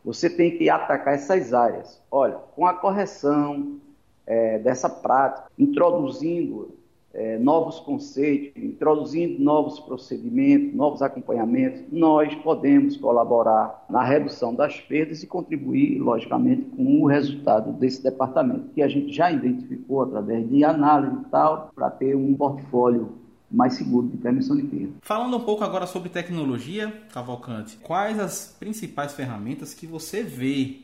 você 0.04 0.30
tem 0.30 0.56
que 0.56 0.70
atacar 0.70 1.14
essas 1.14 1.52
áreas. 1.52 2.00
Olha, 2.10 2.36
com 2.54 2.66
a 2.66 2.74
correção 2.74 3.78
é, 4.26 4.58
dessa 4.58 4.88
prática, 4.88 5.50
introduzindo 5.58 6.78
é, 7.14 7.38
novos 7.38 7.80
conceitos, 7.80 8.62
introduzindo 8.62 9.42
novos 9.42 9.80
procedimentos, 9.80 10.74
novos 10.74 11.02
acompanhamentos, 11.02 11.82
nós 11.90 12.34
podemos 12.36 12.96
colaborar 12.96 13.84
na 13.88 14.04
redução 14.04 14.54
das 14.54 14.80
perdas 14.80 15.22
e 15.22 15.26
contribuir, 15.26 15.98
logicamente, 15.98 16.62
com 16.76 17.02
o 17.02 17.06
resultado 17.06 17.72
desse 17.72 18.02
departamento, 18.02 18.68
que 18.74 18.82
a 18.82 18.88
gente 18.88 19.12
já 19.12 19.32
identificou 19.32 20.02
através 20.02 20.48
de 20.48 20.62
análise 20.62 21.16
e 21.16 21.30
tal, 21.30 21.70
para 21.74 21.90
ter 21.90 22.14
um 22.14 22.34
portfólio 22.34 23.17
mais 23.50 23.74
seguro 23.74 24.08
de 24.08 24.16
prevenção 24.16 24.56
de 24.56 24.62
perda. 24.62 24.92
Falando 25.02 25.36
um 25.36 25.40
pouco 25.40 25.64
agora 25.64 25.86
sobre 25.86 26.08
tecnologia, 26.08 26.92
Cavalcante, 27.12 27.78
quais 27.78 28.18
as 28.18 28.56
principais 28.58 29.12
ferramentas 29.12 29.74
que 29.74 29.86
você 29.86 30.22
vê 30.22 30.80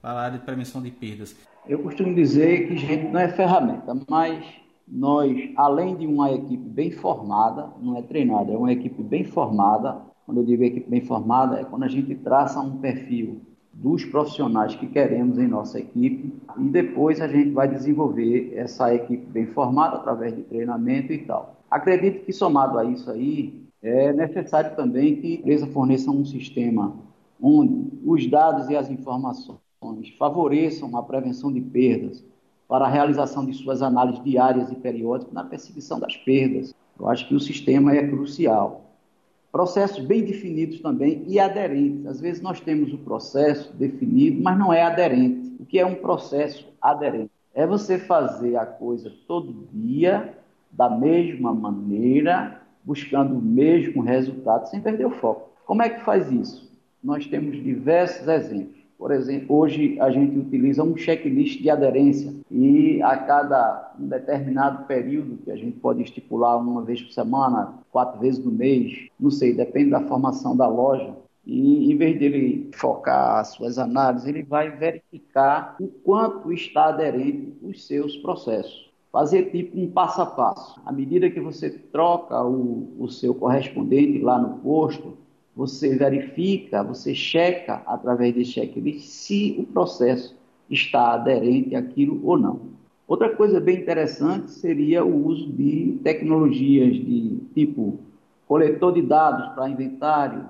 para 0.00 0.10
a 0.12 0.22
área 0.22 0.38
de 0.38 0.44
prevenção 0.44 0.82
de 0.82 0.90
perdas? 0.90 1.34
Eu 1.66 1.78
costumo 1.78 2.14
dizer 2.14 2.68
que 2.68 2.76
gente 2.76 3.10
não 3.10 3.20
é 3.20 3.28
ferramenta, 3.28 3.96
mas 4.08 4.44
nós, 4.86 5.50
além 5.56 5.96
de 5.96 6.06
uma 6.06 6.30
equipe 6.30 6.68
bem 6.68 6.90
formada, 6.90 7.70
não 7.80 7.96
é 7.96 8.02
treinada, 8.02 8.52
é 8.52 8.56
uma 8.56 8.72
equipe 8.72 9.02
bem 9.02 9.24
formada. 9.24 9.96
Quando 10.26 10.38
eu 10.38 10.44
digo 10.44 10.62
equipe 10.62 10.88
bem 10.88 11.00
formada, 11.00 11.58
é 11.58 11.64
quando 11.64 11.84
a 11.84 11.88
gente 11.88 12.14
traça 12.16 12.60
um 12.60 12.78
perfil 12.78 13.40
dos 13.72 14.04
profissionais 14.04 14.74
que 14.74 14.86
queremos 14.86 15.38
em 15.38 15.48
nossa 15.48 15.80
equipe 15.80 16.32
e 16.58 16.64
depois 16.64 17.20
a 17.20 17.26
gente 17.26 17.50
vai 17.50 17.66
desenvolver 17.66 18.52
essa 18.54 18.94
equipe 18.94 19.26
bem 19.26 19.46
formada 19.46 19.96
através 19.96 20.34
de 20.34 20.42
treinamento 20.42 21.12
e 21.12 21.18
tal. 21.18 21.56
Acredito 21.74 22.24
que 22.24 22.32
somado 22.32 22.78
a 22.78 22.84
isso 22.84 23.10
aí, 23.10 23.66
é 23.82 24.12
necessário 24.12 24.76
também 24.76 25.16
que 25.16 25.26
a 25.26 25.34
empresa 25.40 25.66
forneça 25.66 26.08
um 26.08 26.24
sistema 26.24 26.96
onde 27.42 27.90
os 28.06 28.30
dados 28.30 28.70
e 28.70 28.76
as 28.76 28.88
informações 28.88 29.58
favoreçam 30.16 30.96
a 30.96 31.02
prevenção 31.02 31.52
de 31.52 31.60
perdas 31.60 32.24
para 32.68 32.84
a 32.84 32.88
realização 32.88 33.44
de 33.44 33.52
suas 33.54 33.82
análises 33.82 34.22
diárias 34.22 34.70
e 34.70 34.76
periódicas 34.76 35.34
na 35.34 35.42
perseguição 35.42 35.98
das 35.98 36.16
perdas. 36.16 36.72
Eu 36.96 37.08
acho 37.08 37.26
que 37.26 37.34
o 37.34 37.40
sistema 37.40 37.92
é 37.92 38.06
crucial. 38.06 38.92
Processos 39.50 40.04
bem 40.04 40.24
definidos 40.24 40.78
também 40.78 41.24
e 41.26 41.40
aderentes. 41.40 42.06
Às 42.06 42.20
vezes 42.20 42.40
nós 42.40 42.60
temos 42.60 42.92
o 42.92 42.98
processo 42.98 43.72
definido, 43.76 44.40
mas 44.40 44.56
não 44.56 44.72
é 44.72 44.82
aderente. 44.82 45.56
O 45.58 45.66
que 45.66 45.80
é 45.80 45.84
um 45.84 45.96
processo 45.96 46.68
aderente? 46.80 47.32
É 47.52 47.66
você 47.66 47.98
fazer 47.98 48.56
a 48.56 48.64
coisa 48.64 49.12
todo 49.26 49.66
dia, 49.72 50.38
da 50.76 50.90
mesma 50.90 51.54
maneira, 51.54 52.60
buscando 52.84 53.38
o 53.38 53.42
mesmo 53.42 54.02
resultado, 54.02 54.68
sem 54.68 54.80
perder 54.80 55.06
o 55.06 55.10
foco. 55.10 55.50
Como 55.64 55.82
é 55.82 55.88
que 55.88 56.04
faz 56.04 56.30
isso? 56.30 56.70
Nós 57.02 57.26
temos 57.26 57.62
diversos 57.62 58.26
exemplos. 58.28 58.84
Por 58.98 59.10
exemplo, 59.10 59.56
hoje 59.56 59.98
a 60.00 60.10
gente 60.10 60.38
utiliza 60.38 60.82
um 60.82 60.96
checklist 60.96 61.60
de 61.60 61.68
aderência 61.68 62.32
e 62.50 63.02
a 63.02 63.16
cada 63.16 63.92
um 63.98 64.06
determinado 64.06 64.84
período, 64.86 65.38
que 65.44 65.50
a 65.50 65.56
gente 65.56 65.78
pode 65.78 66.02
estipular 66.02 66.58
uma 66.58 66.82
vez 66.82 67.02
por 67.02 67.12
semana, 67.12 67.74
quatro 67.90 68.20
vezes 68.20 68.42
no 68.44 68.52
mês, 68.52 69.08
não 69.18 69.30
sei, 69.30 69.52
depende 69.52 69.90
da 69.90 70.00
formação 70.00 70.56
da 70.56 70.66
loja, 70.66 71.14
e 71.46 71.92
em 71.92 71.96
vez 71.96 72.18
dele 72.18 72.70
focar 72.74 73.40
as 73.40 73.48
suas 73.48 73.78
análises, 73.78 74.26
ele 74.26 74.42
vai 74.42 74.70
verificar 74.70 75.76
o 75.78 75.88
quanto 75.88 76.52
está 76.52 76.86
aderente 76.86 77.52
os 77.62 77.86
seus 77.86 78.16
processos. 78.16 78.83
Fazer 79.14 79.52
tipo 79.52 79.78
um 79.78 79.88
passo 79.88 80.22
a 80.22 80.26
passo. 80.26 80.80
À 80.84 80.90
medida 80.90 81.30
que 81.30 81.38
você 81.38 81.70
troca 81.70 82.42
o, 82.42 82.96
o 82.98 83.08
seu 83.08 83.32
correspondente 83.32 84.18
lá 84.18 84.36
no 84.40 84.58
posto, 84.58 85.16
você 85.54 85.96
verifica, 85.96 86.82
você 86.82 87.14
checa 87.14 87.80
através 87.86 88.34
de 88.34 88.44
checklist 88.44 89.06
se 89.06 89.54
o 89.56 89.66
processo 89.66 90.36
está 90.68 91.12
aderente 91.12 91.76
àquilo 91.76 92.20
ou 92.24 92.36
não. 92.36 92.62
Outra 93.06 93.28
coisa 93.36 93.60
bem 93.60 93.78
interessante 93.78 94.50
seria 94.50 95.04
o 95.04 95.26
uso 95.26 95.46
de 95.46 95.96
tecnologias 96.02 96.96
de 96.96 97.38
tipo 97.54 98.00
coletor 98.48 98.94
de 98.94 99.02
dados 99.02 99.54
para 99.54 99.70
inventário, 99.70 100.48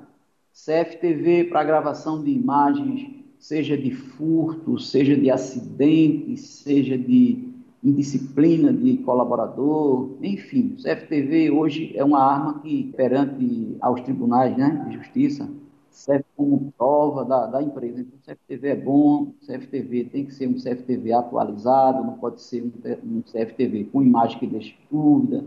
CFTV 0.55 1.45
para 1.51 1.65
gravação 1.65 2.25
de 2.25 2.31
imagens, 2.31 3.11
seja 3.39 3.77
de 3.77 3.91
furto, 3.91 4.79
seja 4.79 5.15
de 5.15 5.31
acidente, 5.31 6.39
seja 6.39 6.97
de 6.97 7.53
indisciplina 7.85 8.73
de 8.73 8.97
colaborador, 8.99 10.17
enfim, 10.23 10.75
o 10.79 10.83
CFTV 10.83 11.51
hoje 11.51 11.93
é 11.95 12.03
uma 12.03 12.21
arma 12.21 12.61
que, 12.61 12.93
perante 12.97 13.77
aos 13.81 14.01
tribunais 14.01 14.57
né, 14.57 14.87
de 14.89 14.97
justiça, 14.97 15.49
serve 15.91 16.25
como 16.35 16.73
prova 16.77 17.25
da, 17.25 17.47
da 17.47 17.63
empresa. 17.63 18.01
Então, 18.01 18.19
o 18.19 18.35
CFTV 18.35 18.69
é 18.69 18.77
bom, 18.77 19.23
o 19.23 19.47
CFTV 19.47 20.05
tem 20.05 20.25
que 20.25 20.35
ser 20.35 20.49
um 20.49 20.55
CFTV 20.55 21.13
atualizado, 21.13 22.03
não 22.03 22.15
pode 22.15 22.41
ser 22.41 22.63
um, 22.63 23.19
um 23.19 23.23
CFTV 23.23 23.85
com 23.93 24.03
imagem 24.03 24.39
que 24.39 24.47
deixe 24.47 24.75
dúvida, 24.91 25.45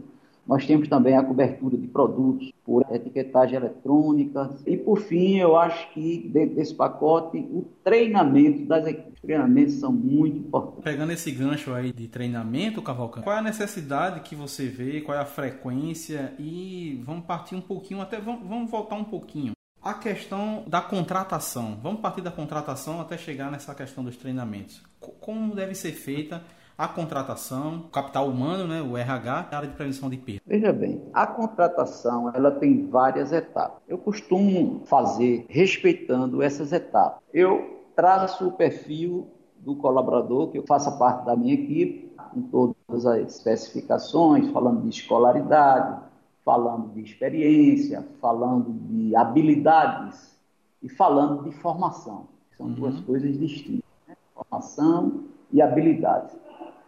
nós 0.48 0.65
temos 0.65 0.88
também 0.88 1.17
a 1.17 1.24
cobertura 1.24 1.75
de 1.75 1.88
produtos 1.88 2.53
por 2.67 2.86
etiquetagem 2.91 3.55
eletrônica. 3.55 4.57
E, 4.65 4.75
por 4.75 5.00
fim, 5.00 5.38
eu 5.38 5.55
acho 5.55 5.89
que 5.93 6.29
dentro 6.33 6.57
desse 6.57 6.75
pacote, 6.75 7.38
o 7.38 7.65
treinamento 7.81 8.65
das 8.65 8.86
equipes. 8.86 9.13
Os 9.13 9.21
treinamentos 9.21 9.74
são 9.75 9.91
muito 9.91 10.38
importantes. 10.38 10.83
Pegando 10.83 11.13
esse 11.13 11.31
gancho 11.31 11.74
aí 11.74 11.93
de 11.93 12.09
treinamento, 12.09 12.81
Cavalcante, 12.81 13.24
qual 13.24 13.38
é 13.38 13.39
a 13.39 13.41
necessidade 13.41 14.19
que 14.19 14.36
você 14.36 14.67
vê, 14.67 15.00
qual 15.00 15.17
é 15.17 15.21
a 15.21 15.25
frequência? 15.25 16.33
E 16.38 17.01
vamos 17.05 17.25
partir 17.25 17.55
um 17.55 17.62
pouquinho, 17.62 18.01
até 18.01 18.19
vamos, 18.19 18.45
vamos 18.45 18.69
voltar 18.69 18.95
um 18.95 19.05
pouquinho. 19.05 19.53
A 19.81 19.93
questão 19.93 20.65
da 20.67 20.81
contratação. 20.81 21.79
Vamos 21.81 22.01
partir 22.01 22.21
da 22.21 22.31
contratação 22.31 23.00
até 23.00 23.17
chegar 23.17 23.50
nessa 23.50 23.74
questão 23.74 24.03
dos 24.03 24.17
treinamentos. 24.17 24.83
Como 25.00 25.55
deve 25.55 25.74
ser 25.74 25.93
feita 25.93 26.43
a 26.77 26.88
contratação, 26.88 27.86
o 27.88 27.89
capital 27.89 28.27
humano, 28.27 28.67
né, 28.67 28.81
o 28.81 28.96
RH, 28.96 29.48
a 29.51 29.57
área 29.57 29.69
de 29.69 29.75
prevenção 29.75 30.10
de 30.10 30.17
perda. 30.17 30.41
Veja 30.46 30.72
bem, 30.72 31.01
a 31.12 31.25
contratação 31.25 32.31
ela 32.36 32.51
tem 32.51 32.86
várias 32.88 33.34
etapas. 33.34 33.81
Eu 33.88 33.98
costumo 33.98 34.84
fazer 34.86 35.46
respeitando 35.50 36.43
essas 36.43 36.71
etapas. 36.71 37.19
Eu 37.34 37.84
traço 37.95 38.47
o 38.47 38.51
perfil 38.51 39.28
do 39.58 39.75
colaborador 39.75 40.49
que 40.49 40.62
faça 40.67 40.91
parte 40.91 41.25
da 41.25 41.36
minha 41.36 41.56
equipe, 41.56 42.15
com 42.32 42.41
todas 42.43 43.06
as 43.08 43.36
especificações, 43.36 44.47
falando 44.51 44.82
de 44.84 44.89
escolaridade, 44.89 45.99
falando 46.45 46.93
de 46.93 47.01
experiência, 47.01 48.08
falando 48.21 48.71
de 48.71 49.15
habilidades 49.15 50.38
e 50.84 50.88
falando 50.88 51.43
de 51.43 51.51
formação. 51.58 52.28
São 52.56 52.67
uhum. 52.67 52.73
duas 52.73 52.99
coisas 53.01 53.36
distintas, 53.38 53.84
né? 54.08 54.15
formação 54.36 55.23
e 55.51 55.62
habilidades 55.62 56.38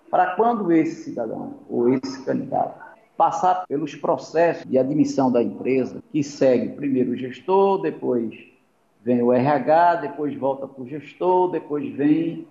para 0.09 0.35
quando 0.35 0.71
esse 0.71 1.03
cidadão 1.03 1.55
ou 1.69 1.93
esse 1.93 2.23
candidato 2.23 2.89
passar 3.15 3.65
pelos 3.67 3.95
processos 3.95 4.65
de 4.65 4.77
admissão 4.77 5.29
da 5.29 5.43
empresa, 5.43 6.01
que 6.09 6.23
segue 6.23 6.69
primeiro 6.69 7.11
o 7.11 7.17
gestor, 7.17 7.81
depois 7.81 8.33
vem 9.03 9.21
o 9.21 9.33
RH, 9.33 9.95
depois 9.95 10.33
volta 10.35 10.65
para 10.65 10.81
o 10.81 10.87
gestor, 10.87 11.51
depois 11.51 11.93
vem 11.93 12.47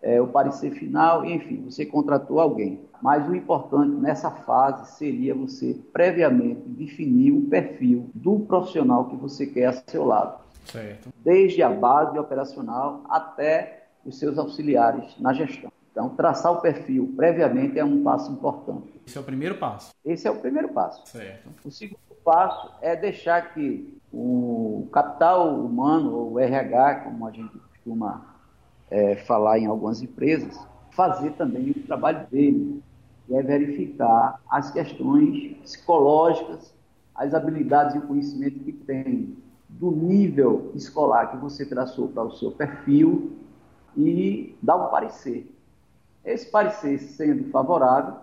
é, 0.00 0.20
o 0.20 0.26
parecer 0.26 0.70
final, 0.70 1.24
enfim, 1.24 1.62
você 1.64 1.84
contratou 1.84 2.40
alguém. 2.40 2.80
Mas 3.02 3.28
o 3.28 3.34
importante 3.34 3.94
nessa 3.96 4.30
fase 4.30 4.96
seria 4.96 5.34
você 5.34 5.76
previamente 5.92 6.62
definir 6.66 7.32
o 7.32 7.42
perfil 7.42 8.08
do 8.14 8.40
profissional 8.40 9.06
que 9.06 9.16
você 9.16 9.46
quer 9.46 9.66
a 9.66 9.72
seu 9.72 10.04
lado. 10.04 10.40
Certo. 10.64 11.10
Desde 11.22 11.62
a 11.62 11.68
base 11.68 12.18
operacional 12.18 13.02
até 13.08 13.84
os 14.04 14.18
seus 14.18 14.38
auxiliares 14.38 15.14
na 15.20 15.32
gestão. 15.32 15.70
Então, 15.96 16.10
traçar 16.10 16.52
o 16.52 16.60
perfil 16.60 17.14
previamente 17.16 17.78
é 17.78 17.82
um 17.82 18.02
passo 18.02 18.30
importante. 18.30 19.00
Esse 19.06 19.16
é 19.16 19.20
o 19.22 19.24
primeiro 19.24 19.54
passo. 19.54 19.94
Esse 20.04 20.28
é 20.28 20.30
o 20.30 20.36
primeiro 20.36 20.68
passo. 20.68 21.02
Certo. 21.06 21.48
O 21.64 21.70
segundo 21.70 21.98
passo 22.22 22.70
é 22.82 22.94
deixar 22.94 23.54
que 23.54 23.98
o 24.12 24.86
capital 24.92 25.58
humano, 25.58 26.14
ou 26.14 26.32
o 26.32 26.38
RH, 26.38 26.96
como 26.96 27.26
a 27.26 27.30
gente 27.30 27.58
costuma 27.58 28.36
é, 28.90 29.16
falar 29.16 29.58
em 29.58 29.64
algumas 29.64 30.02
empresas, 30.02 30.60
fazer 30.90 31.30
também 31.30 31.70
o 31.70 31.86
trabalho 31.86 32.26
dele, 32.26 32.82
que 33.26 33.34
é 33.34 33.42
verificar 33.42 34.38
as 34.50 34.70
questões 34.70 35.56
psicológicas, 35.62 36.74
as 37.14 37.32
habilidades 37.32 37.94
e 37.94 37.98
o 38.00 38.02
conhecimento 38.02 38.58
que 38.58 38.72
tem 38.72 39.34
do 39.66 39.90
nível 39.90 40.72
escolar 40.74 41.30
que 41.30 41.38
você 41.38 41.64
traçou 41.64 42.08
para 42.08 42.24
o 42.24 42.32
seu 42.32 42.50
perfil 42.50 43.32
e 43.96 44.54
dar 44.60 44.76
um 44.76 44.90
parecer. 44.90 45.55
Esse 46.26 46.50
parecer 46.50 46.98
sendo 46.98 47.48
favorável, 47.50 48.16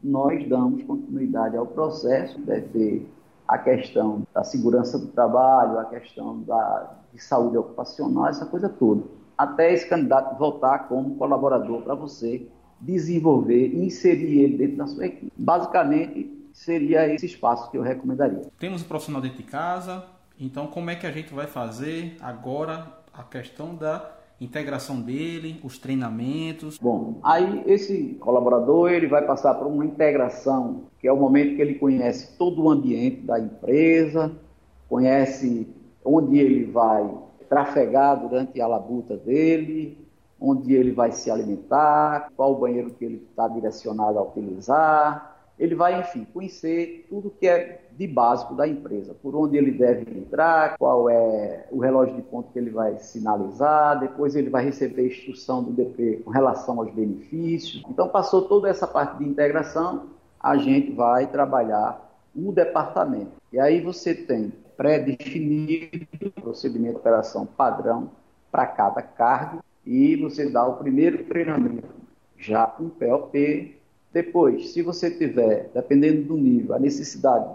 nós 0.00 0.48
damos 0.48 0.84
continuidade 0.84 1.56
ao 1.56 1.66
processo, 1.66 2.38
deve 2.40 2.68
ter 2.68 3.10
a 3.48 3.58
questão 3.58 4.22
da 4.32 4.44
segurança 4.44 4.96
do 4.98 5.08
trabalho, 5.08 5.80
a 5.80 5.84
questão 5.86 6.40
da, 6.42 6.94
de 7.12 7.20
saúde 7.20 7.58
ocupacional, 7.58 8.28
essa 8.28 8.46
coisa 8.46 8.68
toda. 8.68 9.02
Até 9.36 9.72
esse 9.72 9.88
candidato 9.88 10.38
voltar 10.38 10.88
como 10.88 11.16
colaborador 11.16 11.82
para 11.82 11.96
você 11.96 12.46
desenvolver 12.80 13.66
e 13.66 13.84
inserir 13.84 14.42
ele 14.42 14.56
dentro 14.56 14.76
da 14.76 14.86
sua 14.86 15.06
equipe. 15.06 15.32
Basicamente, 15.36 16.48
seria 16.52 17.12
esse 17.12 17.26
espaço 17.26 17.68
que 17.68 17.76
eu 17.76 17.82
recomendaria. 17.82 18.42
Temos 18.60 18.82
o 18.82 18.84
profissional 18.84 19.20
dentro 19.20 19.38
de 19.38 19.44
casa, 19.44 20.04
então 20.38 20.68
como 20.68 20.88
é 20.88 20.94
que 20.94 21.06
a 21.06 21.10
gente 21.10 21.34
vai 21.34 21.48
fazer 21.48 22.16
agora 22.20 22.86
a 23.12 23.24
questão 23.24 23.74
da 23.74 24.14
integração 24.44 25.00
dele, 25.00 25.60
os 25.64 25.78
treinamentos? 25.78 26.78
Bom, 26.78 27.18
aí 27.22 27.62
esse 27.66 28.16
colaborador 28.20 28.92
ele 28.92 29.06
vai 29.06 29.24
passar 29.26 29.54
por 29.54 29.66
uma 29.66 29.84
integração, 29.84 30.82
que 31.00 31.08
é 31.08 31.12
o 31.12 31.16
momento 31.16 31.56
que 31.56 31.62
ele 31.62 31.74
conhece 31.74 32.36
todo 32.36 32.62
o 32.62 32.70
ambiente 32.70 33.22
da 33.22 33.38
empresa, 33.38 34.32
conhece 34.88 35.66
onde 36.04 36.38
ele 36.38 36.70
vai 36.70 37.10
trafegar 37.48 38.20
durante 38.20 38.60
a 38.60 38.66
labuta 38.66 39.16
dele, 39.16 39.98
onde 40.40 40.74
ele 40.74 40.92
vai 40.92 41.12
se 41.12 41.30
alimentar, 41.30 42.28
qual 42.36 42.52
o 42.52 42.58
banheiro 42.58 42.90
que 42.90 43.04
ele 43.04 43.26
está 43.30 43.48
direcionado 43.48 44.18
a 44.18 44.22
utilizar, 44.22 45.33
ele 45.58 45.74
vai, 45.74 46.00
enfim, 46.00 46.26
conhecer 46.32 47.06
tudo 47.08 47.30
que 47.30 47.46
é 47.46 47.82
de 47.92 48.06
básico 48.06 48.54
da 48.54 48.66
empresa, 48.66 49.14
por 49.22 49.36
onde 49.36 49.56
ele 49.56 49.70
deve 49.70 50.18
entrar, 50.18 50.76
qual 50.76 51.08
é 51.08 51.66
o 51.70 51.78
relógio 51.78 52.16
de 52.16 52.22
ponto 52.22 52.52
que 52.52 52.58
ele 52.58 52.70
vai 52.70 52.98
sinalizar, 52.98 54.00
depois 54.00 54.34
ele 54.34 54.50
vai 54.50 54.64
receber 54.64 55.06
instrução 55.06 55.62
do 55.62 55.70
DP 55.70 56.22
com 56.24 56.30
relação 56.30 56.80
aos 56.80 56.92
benefícios. 56.92 57.84
Então, 57.88 58.08
passou 58.08 58.42
toda 58.42 58.68
essa 58.68 58.86
parte 58.86 59.18
de 59.18 59.28
integração, 59.28 60.08
a 60.40 60.56
gente 60.56 60.90
vai 60.92 61.28
trabalhar 61.28 62.04
o 62.34 62.50
departamento. 62.50 63.32
E 63.52 63.60
aí 63.60 63.80
você 63.80 64.14
tem 64.14 64.52
pré-definido 64.76 66.32
procedimento 66.42 66.94
de 66.94 66.98
operação 66.98 67.46
padrão 67.46 68.10
para 68.50 68.66
cada 68.66 69.02
cargo 69.02 69.62
e 69.86 70.16
você 70.16 70.50
dá 70.50 70.66
o 70.66 70.76
primeiro 70.76 71.24
treinamento 71.24 71.88
já 72.36 72.66
com 72.66 72.88
POP, 72.88 73.80
depois, 74.14 74.70
se 74.70 74.80
você 74.80 75.10
tiver, 75.10 75.70
dependendo 75.74 76.22
do 76.22 76.36
nível, 76.36 76.76
a 76.76 76.78
necessidade, 76.78 77.52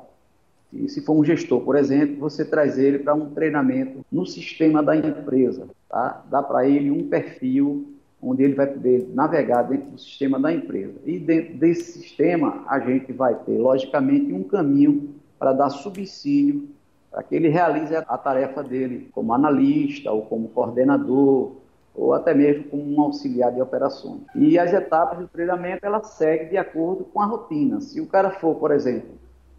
se 0.90 1.02
for 1.02 1.14
um 1.14 1.24
gestor, 1.24 1.62
por 1.62 1.78
exemplo, 1.78 2.18
você 2.18 2.44
traz 2.44 2.78
ele 2.78 3.00
para 3.00 3.16
um 3.16 3.30
treinamento 3.30 4.06
no 4.12 4.26
sistema 4.26 4.84
da 4.84 4.94
empresa, 4.94 5.68
tá? 5.88 6.22
Dá 6.30 6.44
para 6.44 6.68
ele 6.68 6.92
um 6.92 7.08
perfil 7.08 7.94
onde 8.22 8.44
ele 8.44 8.56
vai 8.56 8.68
poder 8.68 9.08
navegar 9.14 9.64
dentro 9.64 9.92
do 9.92 9.98
sistema 9.98 10.38
da 10.38 10.54
empresa. 10.54 11.00
E 11.06 11.18
dentro 11.18 11.54
desse 11.56 11.94
sistema, 11.94 12.66
a 12.68 12.78
gente 12.82 13.14
vai 13.14 13.34
ter, 13.34 13.58
logicamente, 13.58 14.34
um 14.34 14.44
caminho 14.44 15.16
para 15.40 15.54
dar 15.54 15.70
subsídio 15.70 16.68
para 17.10 17.24
que 17.24 17.36
ele 17.36 17.48
realize 17.48 17.96
a 17.96 18.18
tarefa 18.18 18.62
dele 18.62 19.08
como 19.14 19.34
analista 19.34 20.12
ou 20.12 20.24
como 20.24 20.50
coordenador 20.50 21.54
ou 22.00 22.14
até 22.14 22.34
mesmo 22.34 22.64
como 22.66 22.84
um 22.84 23.02
auxiliar 23.02 23.52
de 23.52 23.62
operações. 23.62 24.22
E 24.34 24.58
as 24.58 24.72
etapas 24.72 25.20
do 25.20 25.28
treinamento 25.28 25.86
ela 25.86 26.02
segue 26.02 26.46
de 26.46 26.58
acordo 26.58 27.04
com 27.04 27.22
a 27.22 27.26
rotina. 27.26 27.82
Se 27.82 28.00
o 28.00 28.08
cara 28.08 28.32
for, 28.32 28.56
por 28.56 28.72
exemplo, 28.72 29.10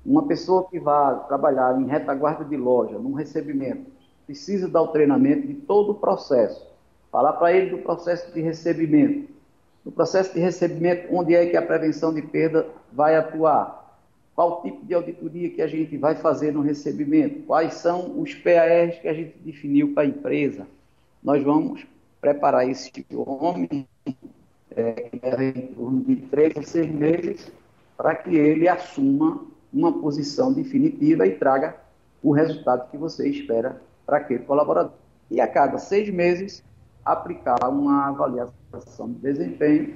uma 0.04 0.26
pessoa 0.26 0.66
que 0.70 0.80
vai 0.80 1.22
trabalhar 1.26 1.78
em 1.78 1.86
retaguarda 1.86 2.42
de 2.44 2.56
loja, 2.56 2.98
num 2.98 3.12
recebimento, 3.12 3.90
precisa 4.26 4.66
dar 4.66 4.80
o 4.80 4.88
treinamento 4.88 5.46
de 5.46 5.54
todo 5.54 5.92
o 5.92 5.94
processo. 5.94 6.66
Falar 7.12 7.34
para 7.34 7.52
ele 7.52 7.70
do 7.70 7.78
processo 7.78 8.32
de 8.32 8.40
recebimento. 8.40 9.28
No 9.84 9.92
processo 9.92 10.32
de 10.32 10.40
recebimento, 10.40 11.14
onde 11.14 11.34
é 11.34 11.44
que 11.44 11.56
a 11.56 11.62
prevenção 11.62 12.14
de 12.14 12.22
perda 12.22 12.66
vai 12.90 13.16
atuar? 13.16 13.98
Qual 14.34 14.62
tipo 14.62 14.86
de 14.86 14.94
auditoria 14.94 15.50
que 15.50 15.60
a 15.60 15.66
gente 15.66 15.94
vai 15.98 16.14
fazer 16.14 16.52
no 16.52 16.62
recebimento? 16.62 17.42
Quais 17.42 17.74
são 17.74 18.18
os 18.18 18.32
PARs 18.32 18.98
que 18.98 19.08
a 19.08 19.12
gente 19.12 19.36
definiu 19.40 19.92
para 19.92 20.04
a 20.04 20.06
empresa? 20.06 20.66
Nós 21.22 21.42
vamos 21.42 21.86
preparar 22.20 22.68
esse 22.68 22.92
homem, 23.14 23.88
é, 24.76 25.10
em 25.12 25.66
torno 25.74 26.04
de 26.04 26.16
três 26.16 26.56
a 26.56 26.62
seis 26.62 26.90
meses, 26.90 27.50
para 27.96 28.14
que 28.14 28.34
ele 28.34 28.68
assuma 28.68 29.44
uma 29.72 29.92
posição 29.92 30.52
definitiva 30.52 31.26
e 31.26 31.36
traga 31.36 31.76
o 32.22 32.32
resultado 32.32 32.90
que 32.90 32.96
você 32.96 33.28
espera 33.28 33.80
para 34.04 34.18
aquele 34.18 34.44
colaborador. 34.44 34.92
E 35.30 35.40
a 35.40 35.46
cada 35.46 35.78
seis 35.78 36.10
meses, 36.10 36.62
aplicar 37.04 37.56
uma 37.68 38.08
avaliação 38.08 39.08
de 39.08 39.18
desempenho, 39.20 39.94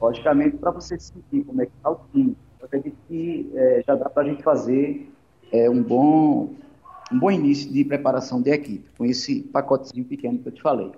logicamente, 0.00 0.56
para 0.56 0.70
você 0.70 0.98
sentir 0.98 1.44
como 1.44 1.62
é 1.62 1.66
que 1.66 1.72
está 1.76 1.90
o 1.90 2.00
time. 2.12 2.36
Eu 2.60 2.66
acredito 2.66 2.96
que 3.08 3.50
é, 3.54 3.82
já 3.86 3.94
dá 3.94 4.08
para 4.08 4.22
a 4.22 4.26
gente 4.26 4.42
fazer 4.42 5.10
é, 5.52 5.68
um, 5.70 5.82
bom, 5.82 6.54
um 7.10 7.18
bom 7.18 7.30
início 7.30 7.72
de 7.72 7.84
preparação 7.84 8.42
de 8.42 8.50
equipe, 8.50 8.88
com 8.96 9.04
esse 9.04 9.42
pacotezinho 9.42 10.04
pequeno 10.04 10.38
que 10.38 10.48
eu 10.48 10.52
te 10.52 10.62
falei. 10.62 10.92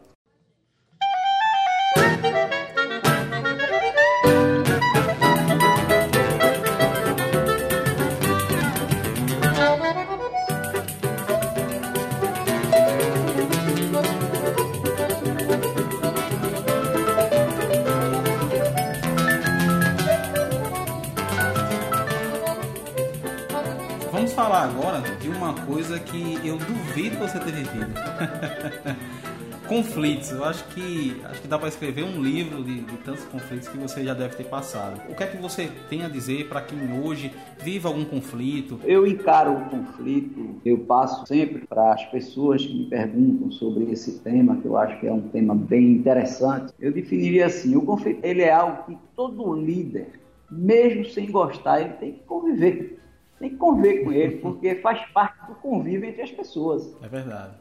Falar 24.61 24.65
agora 24.65 25.01
de 25.17 25.29
uma 25.29 25.55
coisa 25.65 25.99
que 25.99 26.39
eu 26.45 26.59
duvido 26.59 27.17
você 27.19 27.39
ter 27.39 27.53
vivido. 27.53 27.95
conflitos. 29.67 30.33
Eu 30.33 30.45
acho 30.45 30.65
que 30.75 31.17
acho 31.25 31.43
que 31.43 31.47
dá 31.47 31.57
para 31.57 31.69
escrever 31.69 32.03
um 32.03 32.21
livro 32.21 32.61
de, 32.65 32.81
de, 32.81 32.97
tantos 32.99 33.25
conflitos 33.27 33.69
que 33.69 33.79
você 33.79 34.03
já 34.03 34.13
deve 34.13 34.35
ter 34.35 34.45
passado. 34.45 35.01
O 35.09 35.15
que 35.15 35.23
é 35.23 35.29
que 35.29 35.37
você 35.37 35.71
tem 35.89 36.05
a 36.05 36.09
dizer 36.09 36.49
para 36.49 36.61
quem 36.61 37.01
hoje 37.01 37.33
vive 37.63 37.87
algum 37.87 38.05
conflito? 38.05 38.81
Eu 38.85 39.07
encaro 39.07 39.53
o 39.53 39.71
conflito, 39.71 40.57
eu 40.65 40.79
passo 40.79 41.25
sempre 41.25 41.65
para 41.69 41.93
as 41.93 42.05
pessoas 42.07 42.67
que 42.67 42.75
me 42.75 42.87
perguntam 42.87 43.53
sobre 43.53 43.93
esse 43.93 44.19
tema, 44.19 44.57
que 44.57 44.67
eu 44.67 44.77
acho 44.77 44.99
que 44.99 45.07
é 45.07 45.13
um 45.13 45.29
tema 45.29 45.55
bem 45.55 45.93
interessante. 45.93 46.75
Eu 46.81 46.91
definiria 46.91 47.47
assim: 47.47 47.77
o 47.77 47.83
conflito 47.83 48.19
ele 48.25 48.43
é 48.43 48.53
algo 48.53 48.83
que 48.87 48.99
todo 49.15 49.55
líder, 49.55 50.19
mesmo 50.51 51.05
sem 51.05 51.31
gostar, 51.31 51.81
ele 51.81 51.93
tem 51.95 52.13
que 52.15 52.25
conviver. 52.25 53.00
Tem 53.41 53.49
que 53.49 53.57
conviver 53.57 54.05
com 54.05 54.13
ele, 54.13 54.37
porque 54.37 54.75
faz 54.77 55.01
parte 55.13 55.47
do 55.49 55.55
convívio 55.55 56.07
entre 56.07 56.21
as 56.21 56.31
pessoas. 56.31 56.95
É 57.03 57.09
verdade. 57.09 57.55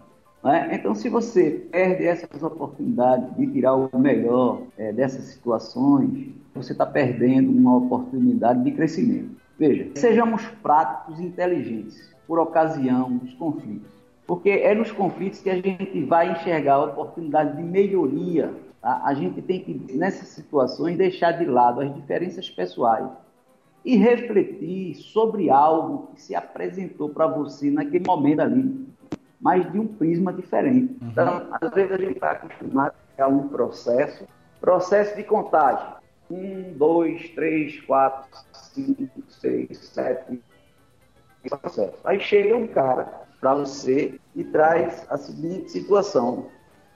Né? 0.44 0.72
Então, 0.74 0.94
se 0.94 1.08
você 1.08 1.52
perde 1.72 2.06
essas 2.06 2.44
oportunidades 2.44 3.34
de 3.38 3.48
tirar 3.48 3.76
o 3.76 3.98
melhor 3.98 4.62
é, 4.78 4.92
dessas 4.92 5.24
situações, 5.24 6.32
você 6.54 6.74
está 6.74 6.86
perdendo 6.86 7.50
uma 7.50 7.78
oportunidade 7.78 8.62
de 8.62 8.72
crescimento. 8.72 9.40
Veja, 9.58 9.90
sejamos 9.96 10.46
práticos 10.62 11.18
e 11.20 11.24
inteligentes 11.24 12.14
por 12.28 12.40
ocasião 12.40 13.18
dos 13.18 13.34
conflitos, 13.36 13.92
porque 14.28 14.50
é 14.50 14.76
nos 14.76 14.92
conflitos 14.92 15.42
que 15.42 15.50
a 15.50 15.56
gente 15.56 16.04
vai 16.04 16.34
enxergar 16.34 16.76
a 16.76 16.86
oportunidade 16.86 17.56
de 17.56 17.64
melhoria. 17.64 18.54
Tá? 18.82 19.02
A 19.06 19.14
gente 19.14 19.42
tem 19.42 19.62
que, 19.62 19.96
nessas 19.96 20.28
situações, 20.28 20.98
deixar 20.98 21.34
de 21.34 21.46
lado 21.46 21.80
as 21.80 21.94
diferenças 21.96 22.50
pessoais 22.50 23.10
e 23.84 23.96
refletir 23.96 24.96
sobre 24.96 25.50
algo 25.50 26.08
que 26.14 26.22
se 26.22 26.36
apresentou 26.36 27.10
para 27.10 27.28
você 27.28 27.72
naquele 27.72 28.06
momento 28.06 28.42
ali 28.42 28.90
mas 29.40 29.72
de 29.72 29.80
um 29.80 29.88
prisma 29.88 30.34
diferente. 30.34 30.98
Uhum. 31.02 31.10
Então, 31.10 31.48
às 31.62 31.72
vezes 31.72 31.92
a 31.92 31.98
gente 31.98 32.14
está 32.14 32.32
acostumado 32.32 32.94
a 33.18 33.28
um 33.28 33.48
processo, 33.48 34.28
processo 34.60 35.16
de 35.16 35.24
contagem. 35.24 35.96
Um, 36.30 36.74
dois, 36.74 37.30
três, 37.30 37.80
quatro, 37.82 38.30
cinco, 38.54 39.24
seis, 39.30 39.78
sete. 39.78 40.42
Processo. 41.50 41.98
Aí 42.04 42.20
chega 42.20 42.56
um 42.56 42.68
cara 42.68 43.24
para 43.40 43.56
você 43.56 44.20
e 44.36 44.44
traz 44.44 45.08
a 45.10 45.18
seguinte 45.18 45.72
situação. 45.72 46.48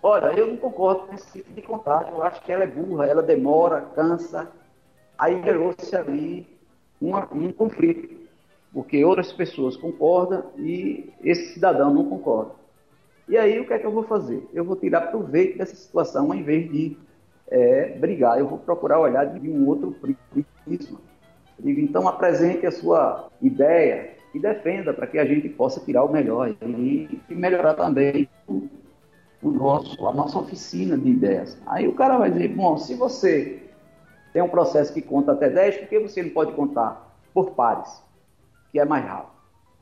Olha, 0.02 0.38
eu 0.38 0.48
não 0.48 0.58
concordo 0.58 1.08
com 1.08 1.15
esse 1.15 1.32
tipo 1.32 1.54
de 1.54 1.62
contagem, 1.62 2.12
eu 2.12 2.22
acho 2.22 2.41
que 2.41 2.52
ela 2.52 2.65
é 2.65 2.67
burra, 2.67 3.06
ela 3.06 3.24
demora, 3.24 3.82
cansa. 3.96 4.52
Aí 5.17 5.41
gerou-se 5.41 5.96
ali 5.96 6.53
uma, 7.10 7.28
um 7.34 7.52
conflito 7.52 8.24
porque 8.74 9.06
outras 9.06 9.32
pessoas 9.32 9.78
concordam 9.78 10.44
e 10.58 11.12
esse 11.24 11.54
cidadão 11.54 11.94
não 11.94 12.10
concorda. 12.10 12.52
E 13.30 13.38
aí 13.38 13.60
o 13.60 13.68
que 13.68 13.74
é 13.74 13.80
que 13.80 13.86
eu 13.86 13.92
vou 13.92 14.04
fazer? 14.04 14.46
Eu 14.52 14.66
vou 14.66 14.76
tirar 14.76 15.02
proveito 15.12 15.60
dessa 15.60 15.76
situação 15.76 16.32
ao 16.32 16.36
invés 16.36 16.70
de 16.72 16.98
é, 17.50 17.96
brigar. 18.00 18.39
Eu 18.39 18.48
vou 18.48 18.58
procurar 18.58 19.00
olhar 19.00 19.26
de 19.26 19.48
um 19.48 19.68
outro 19.68 19.96
prisma. 20.66 21.00
Então 21.63 22.08
apresente 22.08 22.66
a 22.66 22.72
sua 22.72 23.30
ideia 23.39 24.16
e 24.34 24.39
defenda 24.39 24.92
para 24.92 25.06
que 25.06 25.20
a 25.20 25.26
gente 25.26 25.48
possa 25.48 25.80
tirar 25.80 26.04
o 26.04 26.12
melhor 26.12 26.50
e, 26.50 27.22
e 27.30 27.36
melhorar 27.36 27.76
também 27.76 28.28
o, 28.48 28.68
o, 29.42 29.52
nosso, 29.52 30.06
a 30.08 30.12
nossa 30.12 30.39
oficina 30.39 30.98
de 30.98 31.10
ideias. 31.10 31.56
Aí 31.68 31.88
o 31.88 31.94
cara 31.94 32.18
vai 32.18 32.32
dizer, 32.32 32.50
bom, 32.50 32.76
se 32.78 32.96
você 32.96 33.62
tem 34.34 34.41
um 34.41 34.50
processo 34.50 34.93
que 34.93 35.02
conta 35.02 35.32
até 35.32 35.50
10, 35.50 35.78
por 35.78 35.88
que 35.88 36.00
você 36.00 36.24
não 36.24 36.32
pode 36.32 36.52
contar 36.54 37.15
por 37.34 37.52
pares? 37.52 38.04
que 38.74 38.80
é 38.80 38.86
mais 38.86 39.06
rápido. 39.06 39.32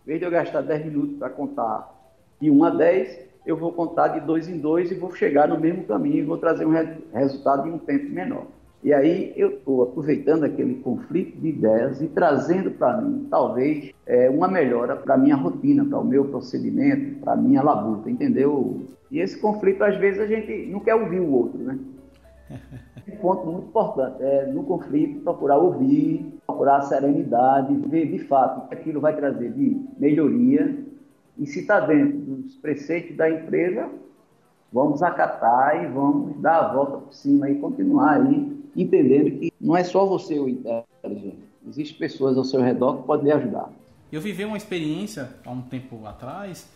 Em 0.03 0.07
vez 0.07 0.19
de 0.19 0.25
eu 0.25 0.31
gastar 0.31 0.61
10 0.61 0.85
minutos 0.85 1.17
para 1.17 1.29
contar 1.29 1.89
de 2.39 2.51
1 2.51 2.63
a 2.65 2.69
10, 2.71 3.19
eu 3.45 3.55
vou 3.55 3.71
contar 3.71 4.09
de 4.09 4.19
2 4.19 4.49
em 4.49 4.57
2 4.59 4.91
e 4.91 4.95
vou 4.95 5.15
chegar 5.15 5.47
no 5.47 5.57
mesmo 5.57 5.85
caminho 5.85 6.17
e 6.17 6.23
vou 6.23 6.37
trazer 6.37 6.65
um 6.65 6.71
re 6.71 6.97
resultado 7.13 7.67
em 7.67 7.71
um 7.71 7.79
tempo 7.79 8.11
menor. 8.11 8.47
E 8.83 8.93
aí 8.93 9.31
eu 9.37 9.51
estou 9.51 9.83
aproveitando 9.83 10.43
aquele 10.43 10.75
conflito 10.75 11.39
de 11.39 11.49
ideias 11.49 12.01
e 12.01 12.07
trazendo 12.07 12.71
para 12.71 12.99
mim, 12.99 13.27
talvez, 13.29 13.93
é, 14.05 14.29
uma 14.29 14.47
melhora 14.47 14.95
para 14.95 15.13
a 15.13 15.17
minha 15.17 15.35
rotina, 15.35 15.85
para 15.85 15.99
o 15.99 16.05
meu 16.05 16.25
procedimento, 16.25 17.19
para 17.21 17.33
a 17.33 17.37
minha 17.37 17.61
labuta, 17.61 18.09
entendeu? 18.09 18.81
E 19.09 19.19
esse 19.19 19.39
conflito, 19.39 19.83
às 19.83 19.95
vezes, 19.97 20.19
a 20.19 20.25
gente 20.25 20.65
não 20.65 20.79
quer 20.79 20.95
ouvir 20.95 21.19
o 21.19 21.31
outro, 21.31 21.59
né? 21.59 21.79
Um 23.07 23.15
ponto 23.17 23.45
muito 23.45 23.67
importante 23.67 24.23
é, 24.23 24.45
no 24.47 24.63
conflito, 24.63 25.21
procurar 25.21 25.57
ouvir, 25.57 26.39
procurar 26.45 26.77
a 26.77 26.81
serenidade, 26.81 27.73
ver 27.87 28.11
de 28.11 28.19
fato 28.19 28.65
o 28.65 28.67
que 28.67 28.75
aquilo 28.75 29.01
vai 29.01 29.15
trazer 29.15 29.51
de 29.51 29.79
melhoria 29.97 30.77
e 31.37 31.45
se 31.45 31.61
está 31.61 31.79
dentro 31.79 32.17
dos 32.19 32.55
preceitos 32.55 33.15
da 33.15 33.29
empresa, 33.29 33.89
vamos 34.71 35.01
acatar 35.01 35.83
e 35.83 35.87
vamos 35.87 36.39
dar 36.41 36.59
a 36.59 36.73
volta 36.73 36.97
por 36.97 37.13
cima 37.13 37.49
e 37.49 37.55
continuar 37.55 38.21
aí 38.21 38.61
entendendo 38.75 39.31
que 39.39 39.51
não 39.59 39.75
é 39.75 39.83
só 39.83 40.05
você 40.05 40.39
o 40.39 40.47
inteligente. 40.47 41.39
Existem 41.67 41.97
pessoas 41.97 42.37
ao 42.37 42.43
seu 42.43 42.61
redor 42.61 42.97
que 42.97 43.03
podem 43.03 43.31
ajudar. 43.31 43.69
Eu 44.11 44.19
vivi 44.19 44.43
uma 44.43 44.57
experiência 44.57 45.29
há 45.45 45.51
um 45.51 45.61
tempo 45.61 46.05
atrás. 46.05 46.67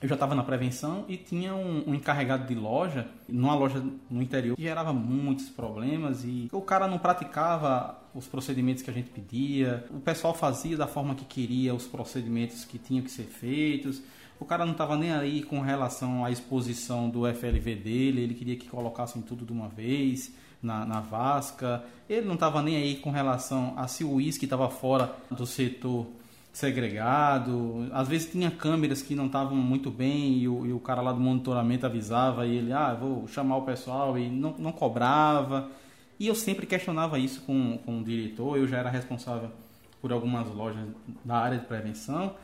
Eu 0.00 0.08
já 0.08 0.14
estava 0.14 0.34
na 0.34 0.42
prevenção 0.42 1.06
e 1.08 1.16
tinha 1.16 1.54
um, 1.54 1.84
um, 1.88 1.94
encarregado 1.94 2.46
de 2.46 2.54
loja, 2.54 3.08
numa 3.26 3.54
loja 3.54 3.82
no 4.10 4.22
interior, 4.22 4.54
que 4.54 4.62
gerava 4.62 4.92
muitos 4.92 5.48
problemas 5.48 6.22
e 6.22 6.48
o 6.52 6.60
cara 6.60 6.86
não 6.86 6.98
praticava 6.98 7.98
os 8.14 8.26
procedimentos 8.26 8.82
que 8.82 8.90
a 8.90 8.92
gente 8.92 9.08
pedia, 9.08 9.86
o 9.90 10.00
pessoal 10.00 10.34
fazia 10.34 10.76
da 10.76 10.86
forma 10.86 11.14
que 11.14 11.24
queria 11.24 11.74
os 11.74 11.86
procedimentos 11.86 12.64
que 12.64 12.78
tinham 12.78 13.02
que 13.02 13.10
ser 13.10 13.24
feitos. 13.24 14.02
O 14.38 14.44
cara 14.44 14.66
não 14.66 14.72
estava 14.72 14.96
nem 14.96 15.12
aí 15.12 15.42
com 15.42 15.60
relação 15.60 16.24
à 16.24 16.30
exposição 16.30 17.08
do 17.08 17.22
FLV 17.32 17.74
dele, 17.76 18.20
ele 18.20 18.34
queria 18.34 18.56
que 18.56 18.68
colocassem 18.68 19.22
tudo 19.22 19.46
de 19.46 19.52
uma 19.52 19.68
vez 19.68 20.30
na, 20.62 20.84
na 20.84 21.00
vasca. 21.00 21.82
Ele 22.08 22.26
não 22.26 22.34
estava 22.34 22.60
nem 22.60 22.76
aí 22.76 22.96
com 22.96 23.10
relação 23.10 23.72
a 23.78 23.88
se 23.88 24.04
o 24.04 24.12
uísque 24.12 24.44
estava 24.44 24.68
fora 24.68 25.16
do 25.30 25.46
setor 25.46 26.06
segregado. 26.56 27.86
Às 27.92 28.08
vezes 28.08 28.30
tinha 28.30 28.50
câmeras 28.50 29.02
que 29.02 29.14
não 29.14 29.26
estavam 29.26 29.54
muito 29.54 29.90
bem 29.90 30.38
e 30.38 30.48
o, 30.48 30.64
e 30.64 30.72
o, 30.72 30.80
cara 30.80 31.02
lá 31.02 31.12
do 31.12 31.20
monitoramento 31.20 31.84
avisava 31.84 32.46
e 32.46 32.56
ele, 32.56 32.72
ah, 32.72 32.94
vou 32.94 33.28
chamar 33.28 33.58
o 33.58 33.62
pessoal 33.62 34.18
e 34.18 34.30
não, 34.30 34.54
não 34.58 34.72
cobrava. 34.72 35.70
E 36.18 36.26
eu 36.26 36.34
sempre 36.34 36.64
questionava 36.64 37.18
isso 37.18 37.42
com, 37.42 37.78
com 37.84 38.00
o 38.00 38.02
diretor, 38.02 38.56
eu 38.56 38.66
já 38.66 38.78
era 38.78 38.88
responsável 38.88 39.50
por 40.00 40.10
algumas 40.10 40.48
lojas 40.48 40.82
da 41.22 41.36
área 41.36 41.58
de 41.58 41.66
prevenção. 41.66 42.34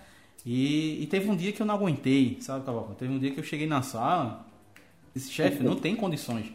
E, 0.44 1.03
e 1.03 1.07
teve 1.07 1.31
um 1.31 1.35
dia 1.35 1.51
que 1.51 1.62
eu 1.62 1.66
não 1.66 1.75
aguentei, 1.75 2.37
sabe, 2.42 2.66
Cavalcante? 2.66 2.98
Teve 2.98 3.14
um 3.14 3.18
dia 3.18 3.31
que 3.31 3.40
eu 3.40 3.44
cheguei 3.44 3.66
na 3.66 3.81
sala, 3.81 4.44
disse, 5.14 5.33
chefe, 5.33 5.62
não 5.62 5.77
tem 5.77 5.96
condições. 5.96 6.53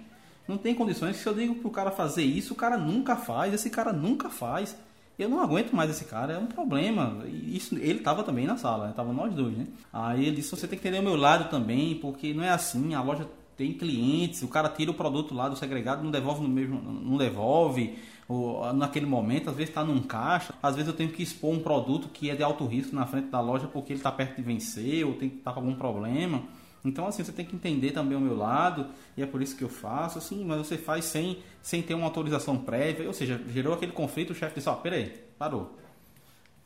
Não 0.48 0.60
tem 0.60 0.76
condições. 0.76 1.16
Se 1.16 1.26
eu 1.26 1.34
digo 1.34 1.56
pro 1.56 1.72
cara 1.72 1.90
fazer 1.90 2.24
isso, 2.24 2.54
o 2.54 2.56
cara 2.56 2.78
nunca 2.78 3.16
faz. 3.16 3.52
Esse 3.52 3.72
cara 3.72 3.92
nunca 3.92 4.30
faz. 4.30 4.78
Eu 5.18 5.28
não 5.30 5.40
aguento 5.40 5.76
mais 5.76 5.90
esse 5.90 6.06
cara, 6.06 6.34
é 6.34 6.38
um 6.38 6.46
problema. 6.46 7.24
Isso, 7.28 7.76
ele 7.76 8.00
estava 8.00 8.24
também 8.24 8.46
na 8.46 8.56
sala, 8.56 8.92
estava 8.92 9.12
nós 9.12 9.34
dois, 9.34 9.58
né? 9.58 9.66
Aí 9.92 10.26
ele 10.26 10.36
disse: 10.36 10.52
você 10.52 10.68
tem 10.68 10.78
que 10.78 10.88
entender 10.88 11.02
o 11.02 11.10
meu 11.10 11.16
lado 11.16 11.50
também, 11.50 11.96
porque 11.96 12.34
não 12.34 12.44
é 12.44 12.50
assim. 12.50 12.94
A 12.94 13.02
loja 13.02 13.28
tem 13.58 13.74
clientes, 13.74 14.44
o 14.44 14.48
cara 14.48 14.70
tira 14.70 14.92
o 14.92 14.94
produto 14.94 15.34
lá 15.34 15.50
do 15.50 15.56
segregado, 15.56 16.04
não 16.04 16.12
devolve 16.12 16.44
no 16.44 16.48
mesmo, 16.48 16.80
não 16.80 17.18
devolve. 17.18 17.98
Ou, 18.30 18.72
naquele 18.74 19.06
momento, 19.06 19.50
às 19.50 19.56
vezes 19.56 19.70
está 19.70 19.84
num 19.84 20.02
caixa, 20.02 20.54
às 20.62 20.76
vezes 20.76 20.90
eu 20.90 20.96
tenho 20.96 21.10
que 21.10 21.24
expor 21.24 21.52
um 21.52 21.60
produto 21.60 22.10
que 22.10 22.30
é 22.30 22.36
de 22.36 22.44
alto 22.44 22.66
risco 22.66 22.94
na 22.96 23.06
frente 23.06 23.30
da 23.30 23.40
loja 23.40 23.68
porque 23.68 23.94
ele 23.94 24.00
está 24.00 24.12
perto 24.12 24.36
de 24.36 24.42
vencer 24.44 25.06
ou 25.06 25.14
tem 25.14 25.30
que 25.30 25.38
estar 25.38 25.52
tá 25.52 25.56
com 25.56 25.62
algum 25.62 25.76
problema. 25.76 26.44
Então, 26.84 27.08
assim, 27.08 27.24
você 27.24 27.32
tem 27.32 27.46
que 27.46 27.56
entender 27.56 27.92
também 27.92 28.18
o 28.18 28.22
meu 28.22 28.36
lado, 28.36 28.88
e 29.16 29.22
é 29.22 29.26
por 29.26 29.42
isso 29.42 29.56
que 29.56 29.64
eu 29.64 29.70
faço, 29.70 30.18
assim, 30.18 30.46
mas 30.46 30.58
você 30.60 30.78
faz 30.78 31.06
sem, 31.06 31.40
sem 31.62 31.82
ter 31.82 31.94
uma 31.94 32.06
autorização 32.06 32.58
prévia, 32.58 33.08
ou 33.08 33.14
seja, 33.14 33.42
gerou 33.52 33.74
aquele 33.74 33.92
conflito, 33.92 34.32
o 34.32 34.36
chefe 34.36 34.56
disse, 34.56 34.70
ó, 34.70 34.74
oh, 34.74 34.78
peraí, 34.78 35.14
parou. 35.38 35.78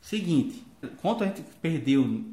Seguinte, 0.00 0.64
quanto 1.00 1.24
a 1.24 1.26
gente 1.26 1.42
perdeu 1.60 2.24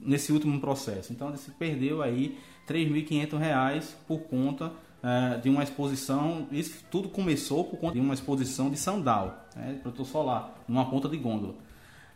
nesse 0.00 0.32
último 0.32 0.60
processo? 0.60 1.12
Então, 1.12 1.30
você 1.30 1.50
perdeu 1.50 2.02
aí 2.02 2.38
R$ 2.66 2.74
3.500 2.74 3.94
por 4.06 4.20
conta 4.20 4.72
é, 5.02 5.38
de 5.38 5.48
uma 5.48 5.62
exposição, 5.62 6.46
isso 6.52 6.84
tudo 6.90 7.08
começou 7.08 7.64
por 7.64 7.78
conta 7.78 7.94
de 7.94 8.00
uma 8.00 8.14
exposição 8.14 8.70
de 8.70 8.76
sandal, 8.76 9.48
né, 9.56 9.78
protetor 9.82 10.06
solar, 10.06 10.54
numa 10.68 10.88
ponta 10.88 11.08
de 11.08 11.16
gôndola. 11.16 11.54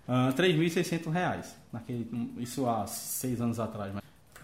Uh, 0.06 0.28
R$ 0.36 0.52
3.600, 0.52 1.46
naquele, 1.72 2.06
isso 2.36 2.68
há 2.68 2.86
seis 2.86 3.40
anos 3.40 3.58
atrás 3.58 3.94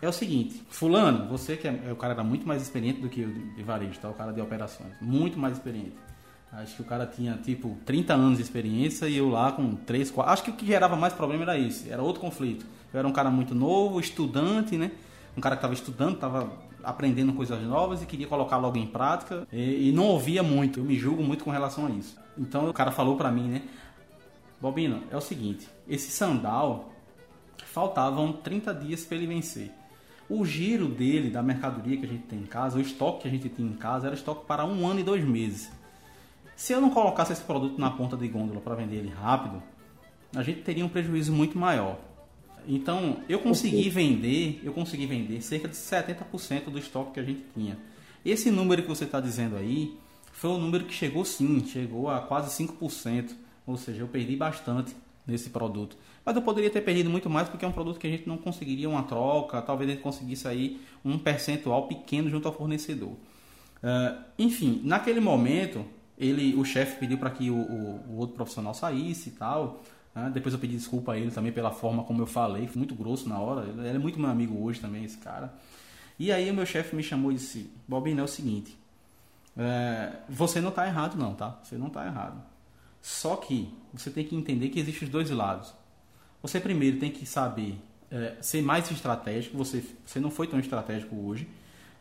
é 0.02 0.08
o 0.08 0.12
seguinte, 0.12 0.62
fulano, 0.70 1.28
você 1.28 1.56
que 1.56 1.68
é, 1.68 1.82
é, 1.88 1.92
o 1.92 1.96
cara 1.96 2.14
era 2.14 2.24
muito 2.24 2.46
mais 2.46 2.62
experiente 2.62 3.00
do 3.00 3.08
que 3.08 3.22
o 3.22 3.54
de 3.54 3.62
varejo, 3.62 3.98
tá? 4.00 4.08
O 4.08 4.14
cara 4.14 4.32
de 4.32 4.40
operações, 4.40 4.92
muito 5.00 5.38
mais 5.38 5.54
experiente. 5.54 5.94
Acho 6.52 6.76
que 6.76 6.82
o 6.82 6.84
cara 6.84 7.06
tinha 7.06 7.34
tipo 7.36 7.76
30 7.86 8.12
anos 8.12 8.38
de 8.38 8.42
experiência 8.42 9.06
e 9.06 9.16
eu 9.16 9.28
lá 9.28 9.52
com 9.52 9.76
3, 9.76 10.10
4. 10.10 10.32
Acho 10.32 10.42
que 10.42 10.50
o 10.50 10.54
que 10.54 10.66
gerava 10.66 10.96
mais 10.96 11.12
problema 11.12 11.44
era 11.44 11.56
isso, 11.56 11.86
era 11.88 12.02
outro 12.02 12.20
conflito. 12.20 12.66
Eu 12.92 12.98
era 12.98 13.06
um 13.06 13.12
cara 13.12 13.30
muito 13.30 13.54
novo, 13.54 14.00
estudante, 14.00 14.76
né? 14.76 14.90
Um 15.36 15.40
cara 15.40 15.54
que 15.54 15.58
estava 15.58 15.74
estudando, 15.74 16.14
estava 16.14 16.50
aprendendo 16.82 17.32
coisas 17.34 17.62
novas 17.62 18.02
e 18.02 18.06
queria 18.06 18.26
colocar 18.26 18.56
logo 18.56 18.76
em 18.78 18.86
prática 18.86 19.46
e, 19.52 19.90
e, 19.90 19.92
não 19.92 20.06
ouvia 20.06 20.42
muito. 20.42 20.80
Eu 20.80 20.84
me 20.84 20.98
julgo 20.98 21.22
muito 21.22 21.44
com 21.44 21.50
relação 21.50 21.86
a 21.86 21.90
isso. 21.90 22.16
Então 22.36 22.68
o 22.68 22.72
cara 22.72 22.90
falou 22.90 23.16
para 23.16 23.30
mim, 23.30 23.48
né? 23.48 23.62
Bobino, 24.60 25.04
é 25.10 25.16
o 25.16 25.20
seguinte, 25.20 25.68
esse 25.88 26.10
sandal 26.10 26.92
faltavam 27.64 28.32
30 28.32 28.74
dias 28.74 29.04
para 29.04 29.16
ele 29.16 29.26
vencer. 29.26 29.70
O 30.30 30.44
giro 30.44 30.86
dele, 30.86 31.28
da 31.28 31.42
mercadoria 31.42 31.96
que 31.96 32.06
a 32.06 32.08
gente 32.08 32.22
tem 32.22 32.38
em 32.38 32.46
casa, 32.46 32.78
o 32.78 32.80
estoque 32.80 33.22
que 33.22 33.28
a 33.28 33.30
gente 33.32 33.48
tinha 33.48 33.68
em 33.68 33.76
casa, 33.76 34.06
era 34.06 34.14
estoque 34.14 34.46
para 34.46 34.64
um 34.64 34.86
ano 34.86 35.00
e 35.00 35.02
dois 35.02 35.24
meses. 35.24 35.68
Se 36.54 36.72
eu 36.72 36.80
não 36.80 36.90
colocasse 36.90 37.32
esse 37.32 37.42
produto 37.42 37.80
na 37.80 37.90
ponta 37.90 38.16
de 38.16 38.28
gôndola 38.28 38.60
para 38.60 38.76
vender 38.76 38.98
ele 38.98 39.08
rápido, 39.08 39.60
a 40.36 40.40
gente 40.44 40.60
teria 40.60 40.86
um 40.86 40.88
prejuízo 40.88 41.32
muito 41.32 41.58
maior. 41.58 41.98
Então, 42.64 43.16
eu 43.28 43.40
consegui 43.40 43.88
vender, 43.90 44.60
eu 44.62 44.72
consegui 44.72 45.04
vender 45.04 45.42
cerca 45.42 45.66
de 45.66 45.74
70% 45.74 46.66
do 46.66 46.78
estoque 46.78 47.14
que 47.14 47.20
a 47.20 47.24
gente 47.24 47.44
tinha. 47.52 47.76
Esse 48.24 48.52
número 48.52 48.82
que 48.82 48.88
você 48.88 49.04
está 49.04 49.18
dizendo 49.18 49.56
aí 49.56 49.98
foi 50.30 50.50
um 50.50 50.58
número 50.58 50.84
que 50.84 50.94
chegou 50.94 51.24
sim, 51.24 51.66
chegou 51.66 52.08
a 52.08 52.20
quase 52.20 52.64
5%, 52.64 53.32
ou 53.66 53.76
seja, 53.76 54.02
eu 54.02 54.06
perdi 54.08 54.36
bastante 54.36 54.94
nesse 55.30 55.50
produto. 55.50 55.96
Mas 56.24 56.36
eu 56.36 56.42
poderia 56.42 56.70
ter 56.70 56.80
perdido 56.82 57.08
muito 57.08 57.30
mais 57.30 57.48
porque 57.48 57.64
é 57.64 57.68
um 57.68 57.72
produto 57.72 57.98
que 57.98 58.06
a 58.06 58.10
gente 58.10 58.28
não 58.28 58.36
conseguiria 58.36 58.88
uma 58.88 59.02
troca, 59.02 59.62
talvez 59.62 59.88
a 59.90 59.94
gente 59.94 60.02
conseguisse 60.02 60.46
aí 60.46 60.80
um 61.04 61.18
percentual 61.18 61.86
pequeno 61.86 62.28
junto 62.28 62.46
ao 62.46 62.54
fornecedor. 62.54 63.12
Uh, 63.82 64.22
enfim, 64.38 64.82
naquele 64.84 65.20
momento, 65.20 65.84
ele, 66.18 66.54
o 66.54 66.64
chefe 66.64 66.98
pediu 66.98 67.16
para 67.16 67.30
que 67.30 67.50
o, 67.50 67.56
o, 67.56 68.04
o, 68.10 68.16
outro 68.18 68.36
profissional 68.36 68.74
saísse 68.74 69.30
e 69.30 69.32
tal. 69.32 69.82
Uh, 70.14 70.30
depois 70.30 70.52
eu 70.52 70.60
pedi 70.60 70.76
desculpa 70.76 71.12
a 71.12 71.18
ele 71.18 71.30
também 71.30 71.52
pela 71.52 71.70
forma 71.70 72.04
como 72.04 72.20
eu 72.20 72.26
falei, 72.26 72.66
foi 72.66 72.78
muito 72.78 72.94
grosso 72.94 73.28
na 73.28 73.38
hora. 73.38 73.66
Ele, 73.66 73.88
é 73.88 73.98
muito 73.98 74.20
meu 74.20 74.28
amigo 74.28 74.62
hoje 74.62 74.80
também, 74.80 75.04
esse 75.04 75.16
cara. 75.16 75.54
E 76.18 76.30
aí 76.30 76.50
o 76.50 76.54
meu 76.54 76.66
chefe 76.66 76.94
me 76.94 77.02
chamou 77.02 77.32
e 77.32 77.36
disse: 77.36 77.72
Bobinho, 77.88 78.20
é 78.20 78.22
o 78.22 78.28
seguinte, 78.28 78.76
uh, 79.56 80.16
você 80.28 80.60
não 80.60 80.68
está 80.68 80.86
errado 80.86 81.16
não, 81.16 81.34
tá? 81.34 81.58
Você 81.62 81.78
não 81.78 81.86
está 81.86 82.04
errado. 82.04 82.49
Só 83.00 83.36
que 83.36 83.72
você 83.92 84.10
tem 84.10 84.24
que 84.24 84.36
entender 84.36 84.68
que 84.68 84.80
existem 84.80 85.06
os 85.06 85.12
dois 85.12 85.30
lados. 85.30 85.72
Você 86.42 86.60
primeiro 86.60 86.98
tem 86.98 87.10
que 87.10 87.26
saber 87.26 87.76
é, 88.10 88.36
ser 88.40 88.62
mais 88.62 88.90
estratégico. 88.90 89.56
Você, 89.58 89.84
você 90.04 90.18
não 90.18 90.30
foi 90.30 90.46
tão 90.46 90.58
estratégico 90.58 91.16
hoje. 91.16 91.46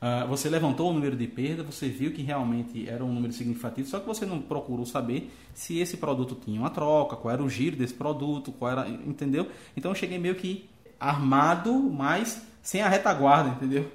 Uh, 0.01 0.25
você 0.29 0.49
levantou 0.49 0.89
o 0.89 0.93
número 0.93 1.13
de 1.17 1.27
perda, 1.27 1.61
você 1.61 1.89
viu 1.89 2.13
que 2.13 2.21
realmente 2.21 2.87
era 2.87 3.03
um 3.03 3.13
número 3.13 3.33
significativo, 3.33 3.85
só 3.85 3.99
que 3.99 4.07
você 4.07 4.25
não 4.25 4.39
procurou 4.39 4.85
saber 4.85 5.29
se 5.53 5.79
esse 5.79 5.97
produto 5.97 6.35
tinha 6.35 6.57
uma 6.57 6.69
troca, 6.69 7.17
qual 7.17 7.33
era 7.33 7.43
o 7.43 7.49
giro 7.49 7.75
desse 7.75 7.93
produto, 7.93 8.49
qual 8.53 8.71
era, 8.71 8.87
entendeu? 8.87 9.49
Então 9.75 9.91
eu 9.91 9.95
cheguei 9.95 10.17
meio 10.17 10.35
que 10.35 10.69
armado, 10.97 11.73
mas 11.73 12.41
sem 12.61 12.81
a 12.81 12.87
retaguarda, 12.87 13.49
entendeu? 13.49 13.91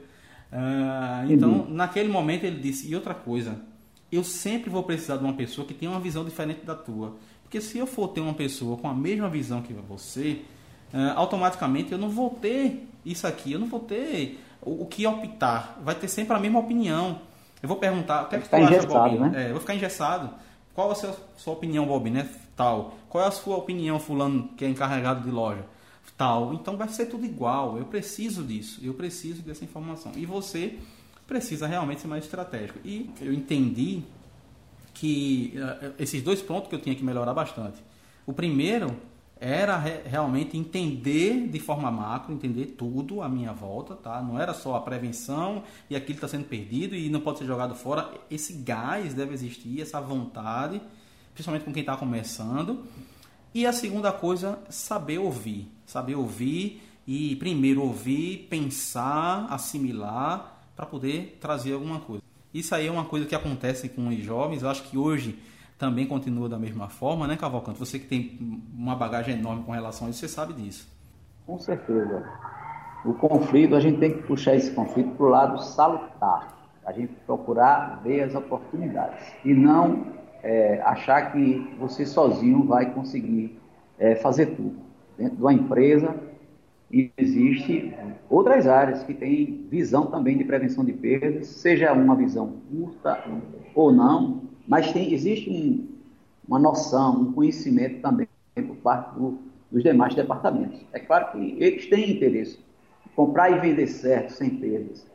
Uh, 0.53 1.33
então 1.33 1.67
naquele 1.71 2.11
momento 2.11 2.45
ele 2.45 2.61
disse 2.61 2.87
e 2.87 2.95
outra 2.95 3.15
coisa, 3.15 3.59
eu 4.15 4.25
sempre 4.25 4.71
vou 4.71 4.83
precisar 4.83 5.17
de 5.17 5.25
uma 5.25 5.33
pessoa 5.33 5.67
que 5.67 5.75
tenha 5.75 5.91
uma 5.91 6.01
visão 6.01 6.25
diferente 6.25 6.65
da 6.65 6.75
tua. 6.75 7.17
Porque 7.43 7.61
se 7.61 7.79
eu 7.79 7.87
for 7.87 8.09
ter 8.09 8.21
uma 8.21 8.35
pessoa 8.35 8.77
com 8.77 8.89
a 8.89 8.95
mesma 8.95 9.29
visão 9.29 9.63
que 9.63 9.73
você, 9.73 10.43
uh, 10.93 11.17
automaticamente 11.17 11.93
eu 11.93 11.99
não 11.99 12.09
vou 12.09 12.31
ter 12.31 12.89
isso 13.05 13.27
aqui, 13.27 13.53
eu 13.53 13.59
não 13.59 13.67
vou 13.67 13.81
ter 13.81 14.41
o, 14.63 14.83
o, 14.83 14.87
que 14.87 15.07
optar. 15.07 15.81
Vai 15.83 15.95
ter 15.95 16.09
sempre 16.09 16.37
a 16.37 16.41
mesma 16.41 16.59
opinião. 16.59 17.21
Eu 17.63 17.69
vou 17.69 17.77
perguntar, 17.77 18.25
o 18.25 18.29
que 18.29 18.37
é 18.37 18.39
que 18.41 18.49
tu 18.49 18.57
acha, 18.57 18.87
Bob? 18.87 19.19
Né? 19.19 19.33
É, 19.35 19.47
eu 19.47 19.53
vou 19.53 19.61
ficar 19.61 19.75
engessado. 19.75 20.31
Qual 20.75 20.91
a 20.91 20.95
sua, 20.95 21.17
sua 21.37 21.55
opinião, 21.55 21.87
Bob, 21.87 22.11
né? 22.11 22.29
Tal. 22.57 22.95
Qual 23.09 23.23
é 23.23 23.29
a 23.29 23.31
sua 23.31 23.57
opinião, 23.57 23.99
fulano, 24.01 24.49
que 24.57 24.65
é 24.65 24.69
encarregado 24.69 25.23
de 25.23 25.31
loja? 25.31 25.65
Tal. 26.17 26.55
Então 26.55 26.77
vai 26.77 26.89
ser 26.89 27.07
tudo 27.07 27.25
igual. 27.25 27.79
Eu 27.79 27.87
preciso 27.87 28.43
disso. 28.43 28.81
Eu 28.83 28.95
preciso 28.95 29.43
dessa 29.43 29.65
informação. 29.65 30.13
E 30.17 30.27
você 30.27 30.79
precisa 31.27 31.67
realmente 31.67 32.01
ser 32.01 32.09
mais 32.09 32.25
estratégico. 32.25 32.79
E 32.85 33.11
eu 33.21 33.33
entendi 33.33 34.03
que 34.93 35.55
uh, 35.57 35.95
esses 35.99 36.23
dois 36.23 36.41
pontos 36.41 36.69
que 36.69 36.75
eu 36.75 36.81
tinha 36.81 36.95
que 36.95 37.05
melhorar 37.05 37.35
bastante. 37.35 37.83
O 38.27 38.33
primeiro 38.33 38.97
era 39.41 39.77
re 39.77 40.01
realmente 40.07 40.57
entender 40.57 41.49
de 41.49 41.59
forma 41.59 41.91
macro, 41.91 42.33
entender 42.33 42.67
tudo 42.79 43.21
à 43.21 43.29
minha 43.29 43.53
volta, 43.53 43.95
tá? 43.95 44.23
Não 44.23 44.41
era 44.41 44.55
só 44.55 44.77
a 44.77 44.81
prevenção 44.81 45.65
e 45.91 45.97
aquilo 45.97 46.17
está 46.17 46.29
sendo 46.29 46.45
perdido 46.45 46.95
e 46.95 47.11
não 47.11 47.21
pode 47.21 47.41
ser 47.41 47.47
jogado 47.47 47.75
fora. 47.75 48.11
Esse 48.31 48.55
gás 48.55 49.13
deve 49.13 49.35
existir, 49.35 49.81
essa 49.81 50.01
vontade, 50.01 50.81
principalmente 51.35 51.65
com 51.65 51.73
quem 51.73 51.81
está 51.81 51.97
começando. 51.97 52.85
E 53.53 53.67
a 53.67 53.73
segunda 53.73 54.13
coisa, 54.13 54.59
saber 54.69 55.19
ouvir. 55.19 55.69
Saber 55.85 56.15
ouvir 56.15 56.83
e 57.07 57.37
primeiro 57.37 57.83
ouvir, 57.83 58.47
pensar, 58.49 59.47
assimilar 59.51 60.54
para 60.77 60.87
poder 60.87 61.39
trazer 61.41 61.75
alguma 61.75 62.01
coisa. 62.01 62.23
Isso 62.53 62.75
aí 62.75 62.87
é 62.87 62.91
uma 62.91 63.05
coisa 63.05 63.27
que 63.27 63.35
acontece 63.35 63.89
com 63.89 64.09
os 64.09 64.19
jovens, 64.19 64.63
eu 64.63 64.69
acho 64.69 64.85
que 64.85 64.97
hoje 64.97 65.39
também 65.79 66.07
continua 66.07 66.49
da 66.49 66.59
mesma 66.59 66.89
forma, 66.89 67.27
né, 67.27 67.37
Cavalcante? 67.37 67.79
Você 67.79 67.99
que 67.99 68.07
tem 68.07 68.39
uma 68.77 68.95
bagagem 68.95 69.39
enorme 69.39 69.65
com 69.65 69.73
relação 69.73 70.07
a 70.07 70.11
isso, 70.11 70.21
você 70.21 70.29
sabe 70.29 70.53
disso. 70.55 70.89
Com 71.47 71.59
certeza. 71.59 72.25
O 73.05 73.13
conflito, 73.13 73.75
a 73.75 73.81
gente 73.81 73.99
tem 73.99 74.13
que 74.13 74.23
puxar 74.23 74.55
esse 74.55 74.71
conflito 74.71 75.11
para 75.11 75.27
o 75.27 75.29
lado 75.29 75.63
salutar, 75.63 76.57
a 76.87 76.93
gente 76.93 77.13
procurar 77.27 78.01
ver 78.03 78.23
as 78.23 78.35
oportunidades 78.35 79.21
e 79.45 79.53
não 79.53 80.07
é, 80.43 80.81
achar 80.83 81.33
que 81.33 81.75
você 81.79 82.07
sozinho 82.07 82.65
vai 82.65 82.93
conseguir 82.93 83.59
é, 83.99 84.15
fazer 84.15 84.47
tudo. 84.47 84.77
Dentro 85.19 85.37
de 85.37 85.43
uma 85.43 85.53
empresa, 85.53 86.15
existe 87.17 87.93
outras 88.29 88.67
áreas 88.67 89.03
que 89.03 89.15
têm 89.15 89.67
visão 89.71 90.07
também 90.07 90.37
de 90.37 90.45
prevenção 90.45 90.85
de 90.85 90.93
perdas, 90.93 91.47
seja 91.47 91.93
uma 91.93 92.15
visão 92.15 92.55
curta 92.71 93.23
ou 93.75 93.93
não, 93.93 94.43
mas 94.67 94.93
tem, 94.93 95.13
existe 95.13 95.51
um, 95.51 95.89
uma 96.47 96.59
noção, 96.59 97.21
um 97.21 97.33
conhecimento 97.33 98.01
também 98.01 98.29
por 98.55 98.77
parte 98.77 99.15
do, 99.19 99.39
dos 99.71 99.83
demais 99.83 100.15
departamentos. 100.15 100.81
É 100.93 101.01
claro 101.01 101.33
que 101.33 101.57
eles 101.59 101.87
têm 101.87 102.13
interesse 102.13 102.59
em 103.07 103.15
comprar 103.15 103.51
e 103.51 103.61
vender 103.61 103.87
certo, 103.87 104.31
sem 104.31 104.51
perdas. 104.51 105.07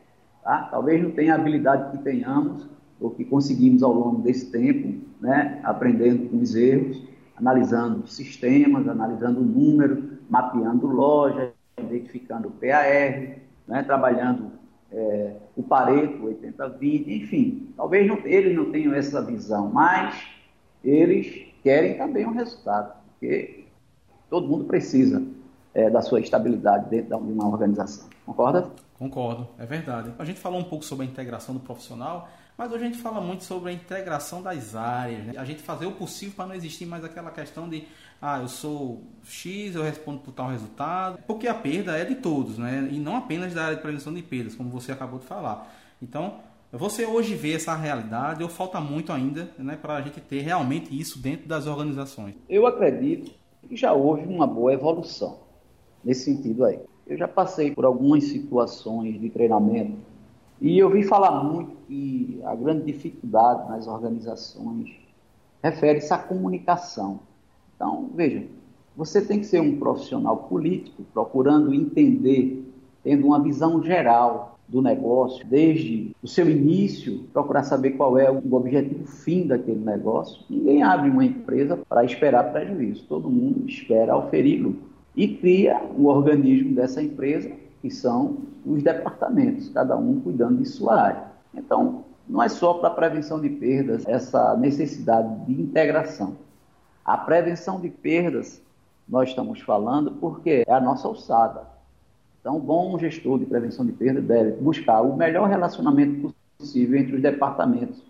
Tá? 0.42 0.68
Talvez 0.70 1.02
não 1.02 1.10
tenha 1.10 1.34
a 1.34 1.36
habilidade 1.36 1.96
que 1.96 2.02
tenhamos, 2.02 2.68
ou 3.00 3.10
que 3.10 3.24
conseguimos 3.24 3.82
ao 3.82 3.92
longo 3.92 4.20
desse 4.22 4.50
tempo, 4.50 5.00
né, 5.20 5.58
aprendendo 5.64 6.28
com 6.28 6.38
os 6.38 6.54
erros, 6.54 7.02
analisando 7.34 8.06
sistemas, 8.06 8.86
analisando 8.86 9.40
o 9.40 9.44
número, 9.44 10.18
mapeando 10.28 10.86
lojas, 10.86 11.50
identificando 11.82 12.48
o 12.48 12.50
PAR, 12.52 13.38
né, 13.66 13.82
trabalhando 13.84 14.52
é, 14.92 15.36
o 15.56 15.62
Pareto 15.62 16.18
80-20, 16.24 17.08
enfim, 17.08 17.72
talvez 17.76 18.06
não, 18.06 18.18
eles 18.24 18.56
não 18.56 18.70
tenham 18.70 18.94
essa 18.94 19.22
visão, 19.22 19.70
mas 19.70 20.20
eles 20.84 21.46
querem 21.62 21.96
também 21.96 22.26
um 22.26 22.32
resultado, 22.32 22.94
porque 23.10 23.66
todo 24.28 24.48
mundo 24.48 24.64
precisa 24.64 25.22
é, 25.74 25.88
da 25.88 26.02
sua 26.02 26.20
estabilidade 26.20 26.88
dentro 26.90 27.18
de 27.18 27.32
uma 27.32 27.46
organização. 27.46 28.08
Concorda? 28.26 28.70
Concordo, 28.98 29.48
é 29.58 29.64
verdade. 29.64 30.12
A 30.18 30.24
gente 30.24 30.40
falou 30.40 30.60
um 30.60 30.64
pouco 30.64 30.84
sobre 30.84 31.06
a 31.06 31.08
integração 31.08 31.54
do 31.54 31.60
profissional, 31.60 32.28
mas 32.60 32.70
hoje 32.70 32.84
a 32.84 32.86
gente 32.88 32.98
fala 32.98 33.22
muito 33.22 33.42
sobre 33.42 33.70
a 33.70 33.72
integração 33.72 34.42
das 34.42 34.76
áreas, 34.76 35.24
né? 35.24 35.32
a 35.38 35.46
gente 35.46 35.62
fazer 35.62 35.86
o 35.86 35.92
possível 35.92 36.34
para 36.36 36.48
não 36.48 36.54
existir 36.54 36.84
mais 36.84 37.02
aquela 37.02 37.30
questão 37.30 37.66
de 37.66 37.84
ah, 38.20 38.38
eu 38.38 38.48
sou 38.48 39.00
X, 39.24 39.74
eu 39.74 39.82
respondo 39.82 40.18
por 40.18 40.34
tal 40.34 40.50
resultado, 40.50 41.18
porque 41.26 41.48
a 41.48 41.54
perda 41.54 41.96
é 41.96 42.04
de 42.04 42.16
todos, 42.16 42.58
né? 42.58 42.86
E 42.92 42.98
não 42.98 43.16
apenas 43.16 43.54
da 43.54 43.64
área 43.64 43.76
de 43.76 43.80
prevenção 43.80 44.12
de 44.12 44.20
perdas, 44.20 44.54
como 44.54 44.68
você 44.68 44.92
acabou 44.92 45.18
de 45.18 45.24
falar. 45.24 45.74
Então, 46.02 46.34
você 46.70 47.06
hoje 47.06 47.34
vê 47.34 47.54
essa 47.54 47.74
realidade 47.74 48.42
ou 48.42 48.48
falta 48.50 48.78
muito 48.78 49.10
ainda 49.10 49.48
né, 49.56 49.78
para 49.80 49.94
a 49.94 50.02
gente 50.02 50.20
ter 50.20 50.42
realmente 50.42 50.94
isso 50.94 51.18
dentro 51.18 51.48
das 51.48 51.66
organizações? 51.66 52.34
Eu 52.46 52.66
acredito 52.66 53.32
que 53.66 53.74
já 53.74 53.94
houve 53.94 54.26
uma 54.26 54.46
boa 54.46 54.74
evolução 54.74 55.38
nesse 56.04 56.24
sentido 56.24 56.66
aí. 56.66 56.78
Eu 57.06 57.16
já 57.16 57.26
passei 57.26 57.70
por 57.70 57.86
algumas 57.86 58.24
situações 58.24 59.18
de 59.18 59.30
treinamento 59.30 60.09
e 60.60 60.78
eu 60.78 60.90
vi 60.90 61.02
falar 61.02 61.42
muito 61.42 61.74
que 61.86 62.40
a 62.44 62.54
grande 62.54 62.92
dificuldade 62.92 63.68
nas 63.68 63.86
organizações 63.86 64.90
refere-se 65.62 66.12
à 66.12 66.18
comunicação. 66.18 67.20
Então, 67.74 68.10
veja, 68.14 68.44
você 68.96 69.22
tem 69.22 69.40
que 69.40 69.46
ser 69.46 69.60
um 69.60 69.78
profissional 69.78 70.36
político, 70.36 71.02
procurando 71.14 71.72
entender, 71.72 72.62
tendo 73.02 73.26
uma 73.26 73.42
visão 73.42 73.82
geral 73.82 74.58
do 74.68 74.80
negócio, 74.80 75.44
desde 75.46 76.14
o 76.22 76.28
seu 76.28 76.48
início, 76.48 77.24
procurar 77.32 77.64
saber 77.64 77.92
qual 77.92 78.18
é 78.18 78.30
o 78.30 78.54
objetivo 78.54 79.06
fim 79.06 79.46
daquele 79.46 79.80
negócio. 79.80 80.44
Ninguém 80.48 80.82
abre 80.82 81.10
uma 81.10 81.24
empresa 81.24 81.78
para 81.88 82.04
esperar 82.04 82.52
prejuízo, 82.52 83.04
todo 83.08 83.28
mundo 83.28 83.68
espera 83.68 84.16
oferir 84.16 84.62
lucro. 84.62 84.90
E 85.16 85.26
cria 85.26 85.82
o 85.96 86.06
organismo 86.06 86.74
dessa 86.74 87.02
empresa, 87.02 87.50
que 87.80 87.90
são 87.90 88.38
os 88.64 88.82
departamentos, 88.82 89.68
cada 89.70 89.96
um 89.96 90.20
cuidando 90.20 90.58
de 90.58 90.68
sua 90.68 91.00
área. 91.00 91.24
Então, 91.54 92.04
não 92.28 92.42
é 92.42 92.48
só 92.48 92.74
para 92.74 92.88
a 92.88 92.94
prevenção 92.94 93.40
de 93.40 93.48
perdas 93.48 94.06
essa 94.06 94.56
necessidade 94.56 95.46
de 95.46 95.60
integração. 95.60 96.36
A 97.04 97.16
prevenção 97.16 97.80
de 97.80 97.88
perdas, 97.88 98.62
nós 99.08 99.30
estamos 99.30 99.60
falando 99.60 100.12
porque 100.12 100.64
é 100.66 100.72
a 100.72 100.80
nossa 100.80 101.08
alçada. 101.08 101.66
Então, 102.40 102.56
o 102.56 102.60
bom 102.60 102.98
gestor 102.98 103.38
de 103.38 103.46
prevenção 103.46 103.84
de 103.84 103.92
perda 103.92 104.20
deve 104.20 104.52
buscar 104.52 105.00
o 105.00 105.16
melhor 105.16 105.48
relacionamento 105.48 106.34
possível 106.56 106.98
entre 106.98 107.16
os 107.16 107.22
departamentos, 107.22 108.02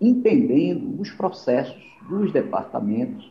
entendendo 0.00 1.00
os 1.00 1.10
processos 1.10 1.76
dos 2.08 2.32
departamentos 2.32 3.30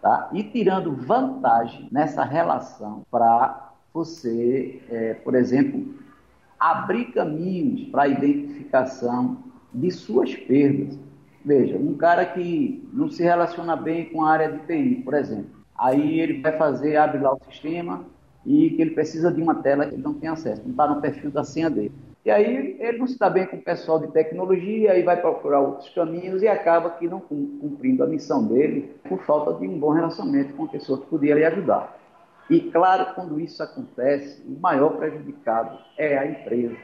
tá? 0.00 0.28
e 0.32 0.42
tirando 0.42 0.94
vantagem 0.94 1.88
nessa 1.90 2.24
relação 2.24 3.02
para 3.10 3.71
você, 3.92 4.80
é, 4.90 5.14
por 5.14 5.34
exemplo, 5.34 5.94
abrir 6.58 7.06
caminhos 7.12 7.88
para 7.88 8.02
a 8.02 8.08
identificação 8.08 9.38
de 9.72 9.90
suas 9.90 10.34
perdas. 10.34 10.98
Veja, 11.44 11.76
um 11.76 11.94
cara 11.94 12.24
que 12.24 12.88
não 12.92 13.10
se 13.10 13.22
relaciona 13.22 13.74
bem 13.74 14.06
com 14.06 14.22
a 14.22 14.30
área 14.30 14.52
de 14.52 14.58
TI, 14.66 15.02
por 15.02 15.14
exemplo, 15.14 15.50
aí 15.76 16.20
ele 16.20 16.40
vai 16.40 16.56
fazer, 16.56 16.96
abre 16.96 17.18
lá 17.18 17.34
o 17.34 17.40
sistema 17.50 18.04
e 18.46 18.70
que 18.70 18.82
ele 18.82 18.92
precisa 18.92 19.32
de 19.32 19.42
uma 19.42 19.56
tela 19.56 19.86
que 19.86 19.94
ele 19.94 20.02
não 20.02 20.14
tem 20.14 20.28
acesso, 20.28 20.62
não 20.62 20.70
está 20.70 20.86
no 20.86 21.00
perfil 21.00 21.30
da 21.30 21.42
senha 21.42 21.68
dele. 21.68 21.92
E 22.24 22.30
aí 22.30 22.76
ele 22.78 22.98
não 22.98 23.06
se 23.08 23.18
dá 23.18 23.28
bem 23.28 23.46
com 23.46 23.56
o 23.56 23.62
pessoal 23.62 23.98
de 23.98 24.06
tecnologia, 24.12 24.92
aí 24.92 25.02
vai 25.02 25.20
procurar 25.20 25.58
outros 25.58 25.88
caminhos 25.88 26.40
e 26.40 26.46
acaba 26.46 26.90
que 26.90 27.08
não 27.08 27.18
cumprindo 27.18 28.04
a 28.04 28.06
missão 28.06 28.46
dele 28.46 28.94
por 29.08 29.18
falta 29.24 29.58
de 29.58 29.66
um 29.66 29.76
bom 29.76 29.90
relacionamento 29.90 30.54
com 30.54 30.64
a 30.64 30.68
pessoa 30.68 31.00
que 31.00 31.06
podia 31.06 31.34
lhe 31.34 31.44
ajudar. 31.44 31.98
E 32.50 32.60
claro, 32.60 33.14
quando 33.14 33.40
isso 33.40 33.62
acontece, 33.62 34.42
o 34.46 34.60
maior 34.60 34.96
prejudicado 34.96 35.78
é 35.96 36.18
a 36.18 36.26
empresa, 36.26 36.76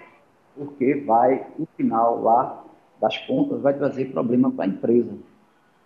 porque 0.56 0.94
vai, 1.06 1.46
no 1.58 1.66
final 1.76 2.22
lá, 2.22 2.64
das 3.00 3.16
contas 3.18 3.60
vai 3.60 3.74
trazer 3.74 4.06
problema 4.12 4.50
para 4.50 4.64
a 4.64 4.68
empresa. 4.68 5.12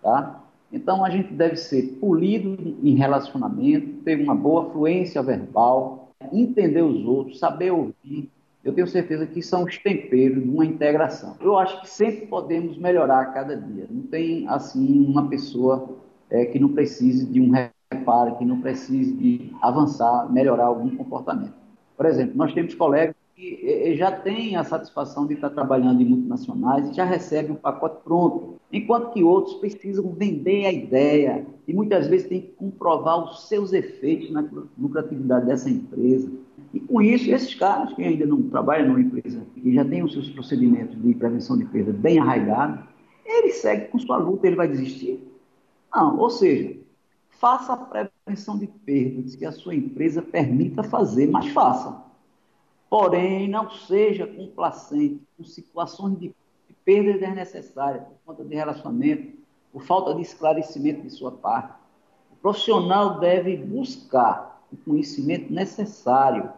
Tá? 0.01 0.41
Então 0.71 1.05
a 1.05 1.09
gente 1.09 1.33
deve 1.33 1.55
ser 1.55 1.97
polido 1.99 2.57
em 2.83 2.95
relacionamento, 2.95 4.01
ter 4.03 4.21
uma 4.21 4.35
boa 4.35 4.71
fluência 4.71 5.21
verbal, 5.21 6.09
entender 6.31 6.81
os 6.81 7.05
outros, 7.05 7.39
saber 7.39 7.71
ouvir. 7.71 8.31
Eu 8.63 8.73
tenho 8.73 8.87
certeza 8.87 9.27
que 9.27 9.41
são 9.41 9.65
os 9.65 9.77
temperos 9.77 10.41
de 10.41 10.49
uma 10.49 10.65
integração. 10.65 11.35
Eu 11.41 11.59
acho 11.59 11.81
que 11.81 11.89
sempre 11.89 12.25
podemos 12.27 12.77
melhorar 12.77 13.21
a 13.21 13.25
cada 13.25 13.57
dia. 13.57 13.85
Não 13.89 14.03
tem 14.03 14.47
assim 14.47 15.05
uma 15.05 15.27
pessoa 15.27 15.97
é, 16.29 16.45
que 16.45 16.57
não 16.57 16.69
precise 16.69 17.25
de 17.25 17.41
um 17.41 17.51
reparo, 18.03 18.35
que 18.35 18.45
não 18.45 18.59
precise 18.59 19.13
de 19.13 19.51
avançar, 19.61 20.31
melhorar 20.31 20.65
algum 20.65 20.95
comportamento. 20.95 21.53
Por 21.95 22.05
exemplo, 22.05 22.33
nós 22.35 22.53
temos 22.53 22.75
colegas 22.75 23.15
que 23.35 23.95
já 23.95 24.11
tem 24.11 24.55
a 24.55 24.63
satisfação 24.63 25.25
de 25.25 25.33
estar 25.33 25.49
trabalhando 25.49 26.01
em 26.01 26.05
multinacionais 26.05 26.89
e 26.89 26.93
já 26.93 27.03
recebe 27.03 27.51
um 27.51 27.55
pacote 27.55 28.03
pronto, 28.03 28.55
enquanto 28.71 29.11
que 29.11 29.23
outros 29.23 29.55
precisam 29.55 30.09
vender 30.11 30.65
a 30.65 30.71
ideia 30.71 31.45
e 31.67 31.73
muitas 31.73 32.07
vezes 32.07 32.27
tem 32.27 32.41
que 32.41 32.47
comprovar 32.49 33.23
os 33.23 33.47
seus 33.47 33.73
efeitos 33.73 34.29
na 34.31 34.45
lucratividade 34.77 35.45
dessa 35.45 35.69
empresa. 35.69 36.29
E 36.73 36.79
com 36.79 37.01
isso, 37.01 37.29
esses 37.31 37.55
caras 37.55 37.93
que 37.93 38.03
ainda 38.03 38.25
não 38.25 38.41
trabalham 38.43 38.89
numa 38.89 39.01
empresa 39.01 39.41
e 39.63 39.73
já 39.73 39.85
têm 39.85 40.03
os 40.03 40.13
seus 40.13 40.29
procedimentos 40.29 40.99
de 41.01 41.13
prevenção 41.15 41.57
de 41.57 41.65
perda 41.65 41.91
bem 41.91 42.19
arraigados, 42.19 42.79
ele 43.25 43.51
segue 43.51 43.87
com 43.87 43.97
sua 43.97 44.17
luta, 44.17 44.45
ele 44.45 44.55
vai 44.55 44.67
desistir? 44.67 45.19
Não, 45.93 46.19
ou 46.19 46.29
seja, 46.29 46.75
faça 47.43 47.73
a 47.73 47.77
prevenção 47.77 48.57
de 48.57 48.67
perdas 48.67 49.35
que 49.35 49.45
a 49.45 49.51
sua 49.51 49.75
empresa 49.75 50.21
permita 50.21 50.81
fazer, 50.81 51.29
mas 51.29 51.49
faça 51.49 52.01
porém 52.93 53.49
não 53.49 53.71
seja 53.71 54.27
complacente 54.27 55.19
com 55.35 55.43
situações 55.43 56.19
de 56.19 56.31
perda 56.85 57.17
desnecessária 57.17 58.01
por 58.01 58.15
conta 58.23 58.47
de 58.47 58.53
relacionamento, 58.53 59.35
por 59.71 59.81
falta 59.81 60.13
de 60.13 60.21
esclarecimento 60.21 61.01
de 61.01 61.09
sua 61.09 61.31
parte. 61.31 61.73
O 62.31 62.35
profissional 62.35 63.19
deve 63.19 63.57
buscar 63.57 64.61
o 64.71 64.77
conhecimento 64.77 65.51
necessário 65.51 66.51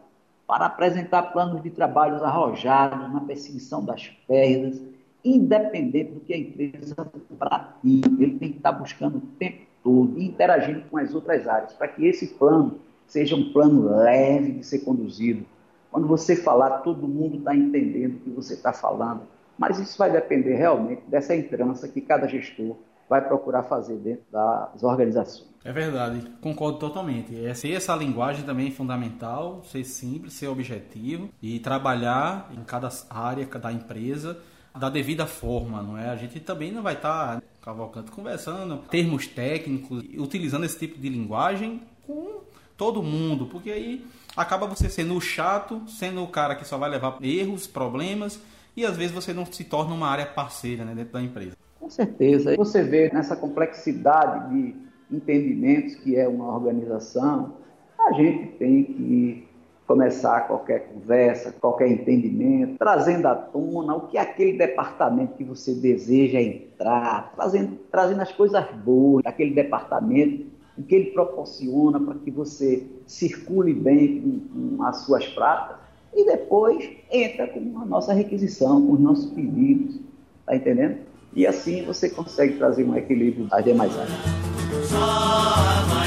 para 0.45 0.65
apresentar 0.65 1.31
planos 1.31 1.63
de 1.63 1.69
trabalhos 1.69 2.21
arrojados 2.21 3.13
na 3.13 3.21
perseguição 3.21 3.85
das 3.85 4.09
perdas, 4.27 4.81
independente 5.23 6.11
do 6.11 6.19
que 6.19 6.33
a 6.33 6.37
empresa 6.37 6.95
pratica. 7.39 8.09
Ele 8.19 8.37
tem 8.37 8.51
que 8.51 8.57
estar 8.57 8.73
buscando 8.73 9.19
o 9.19 9.21
tempo 9.39 9.65
todo 9.85 10.17
e 10.17 10.25
interagindo 10.25 10.81
com 10.89 10.97
as 10.97 11.13
outras 11.13 11.47
áreas, 11.47 11.73
para 11.73 11.87
que 11.87 12.07
esse 12.07 12.25
plano 12.25 12.79
seja 13.05 13.35
um 13.35 13.53
plano 13.53 13.95
leve 13.95 14.53
de 14.53 14.65
ser 14.65 14.79
conduzido, 14.79 15.45
quando 15.91 16.07
você 16.07 16.35
falar, 16.35 16.79
todo 16.79 17.07
mundo 17.07 17.37
está 17.37 17.55
entendendo 17.55 18.15
o 18.15 18.19
que 18.19 18.29
você 18.31 18.55
está 18.55 18.73
falando. 18.73 19.21
Mas 19.57 19.79
isso 19.79 19.97
vai 19.97 20.11
depender 20.11 20.55
realmente 20.55 21.03
dessa 21.07 21.33
entrança 21.35 21.87
que 21.87 22.01
cada 22.01 22.27
gestor 22.27 22.75
vai 23.07 23.25
procurar 23.25 23.63
fazer 23.63 23.95
dentro 23.97 24.25
das 24.31 24.83
organizações. 24.83 25.47
É 25.63 25.71
verdade, 25.71 26.21
concordo 26.41 26.79
totalmente. 26.79 27.45
Essa, 27.45 27.67
essa 27.67 27.95
linguagem 27.95 28.43
também 28.43 28.67
é 28.67 28.71
fundamental, 28.71 29.63
ser 29.63 29.83
simples, 29.83 30.33
ser 30.33 30.47
objetivo 30.47 31.29
e 31.41 31.59
trabalhar 31.59 32.51
em 32.51 32.63
cada 32.63 32.89
área 33.09 33.45
da 33.45 33.71
empresa 33.71 34.37
da 34.75 34.89
devida 34.89 35.25
forma, 35.25 35.81
não 35.81 35.97
é? 35.97 36.09
A 36.09 36.15
gente 36.15 36.39
também 36.39 36.71
não 36.71 36.83
vai 36.83 36.93
estar 36.93 37.35
tá, 37.35 37.43
cavalcando, 37.61 38.11
conversando 38.11 38.77
termos 38.89 39.27
técnicos, 39.27 40.03
utilizando 40.17 40.65
esse 40.65 40.77
tipo 40.77 40.99
de 40.99 41.09
linguagem 41.09 41.81
com 42.05 42.41
todo 42.77 43.01
mundo, 43.01 43.45
porque 43.45 43.71
aí 43.71 44.05
acaba 44.35 44.67
você 44.67 44.89
sendo 44.89 45.15
o 45.15 45.21
chato, 45.21 45.81
sendo 45.87 46.23
o 46.23 46.27
cara 46.27 46.55
que 46.55 46.67
só 46.67 46.77
vai 46.77 46.89
levar 46.89 47.17
erros, 47.21 47.67
problemas, 47.67 48.39
e 48.75 48.85
às 48.85 48.97
vezes 48.97 49.13
você 49.13 49.33
não 49.33 49.45
se 49.45 49.63
torna 49.63 49.93
uma 49.93 50.07
área 50.07 50.25
parceira 50.25 50.83
né, 50.83 50.93
dentro 50.93 51.13
da 51.13 51.21
empresa. 51.21 51.55
Com 51.79 51.89
certeza. 51.89 52.55
Você 52.57 52.83
vê 52.83 53.09
nessa 53.13 53.35
complexidade 53.35 54.53
de 54.53 54.75
entendimentos 55.09 55.95
que 55.95 56.15
é 56.17 56.27
uma 56.27 56.53
organização, 56.53 57.55
a 57.97 58.11
gente 58.13 58.47
tem 58.57 58.83
que 58.83 59.44
começar 59.87 60.47
qualquer 60.47 60.87
conversa, 60.87 61.53
qualquer 61.59 61.87
entendimento, 61.87 62.77
trazendo 62.79 63.27
à 63.27 63.35
tona 63.35 63.95
o 63.95 64.07
que 64.07 64.17
é 64.17 64.21
aquele 64.21 64.57
departamento 64.57 65.35
que 65.35 65.43
você 65.43 65.73
deseja 65.73 66.41
entrar, 66.41 67.31
trazendo, 67.35 67.77
trazendo 67.91 68.21
as 68.21 68.31
coisas 68.31 68.65
boas 68.83 69.23
daquele 69.23 69.53
departamento, 69.53 70.45
o 70.77 70.83
que 70.83 70.95
ele 70.95 71.11
proporciona 71.11 71.99
para 71.99 72.15
que 72.15 72.31
você 72.31 72.85
circule 73.05 73.73
bem 73.73 74.21
com, 74.21 74.77
com 74.77 74.83
as 74.83 74.97
suas 74.97 75.25
pratas 75.27 75.77
e 76.13 76.25
depois 76.25 76.89
entra 77.11 77.47
com 77.47 77.79
a 77.79 77.85
nossa 77.85 78.13
requisição, 78.13 78.85
com 78.85 78.93
os 78.93 78.99
nossos 78.99 79.31
pedidos, 79.31 79.99
tá 80.45 80.55
entendendo? 80.55 80.97
E 81.33 81.45
assim 81.45 81.83
você 81.83 82.09
consegue 82.09 82.57
trazer 82.57 82.85
um 82.85 82.95
equilíbrio 82.95 83.47
às 83.51 83.63
demais 83.63 83.91
áreas. 83.97 86.04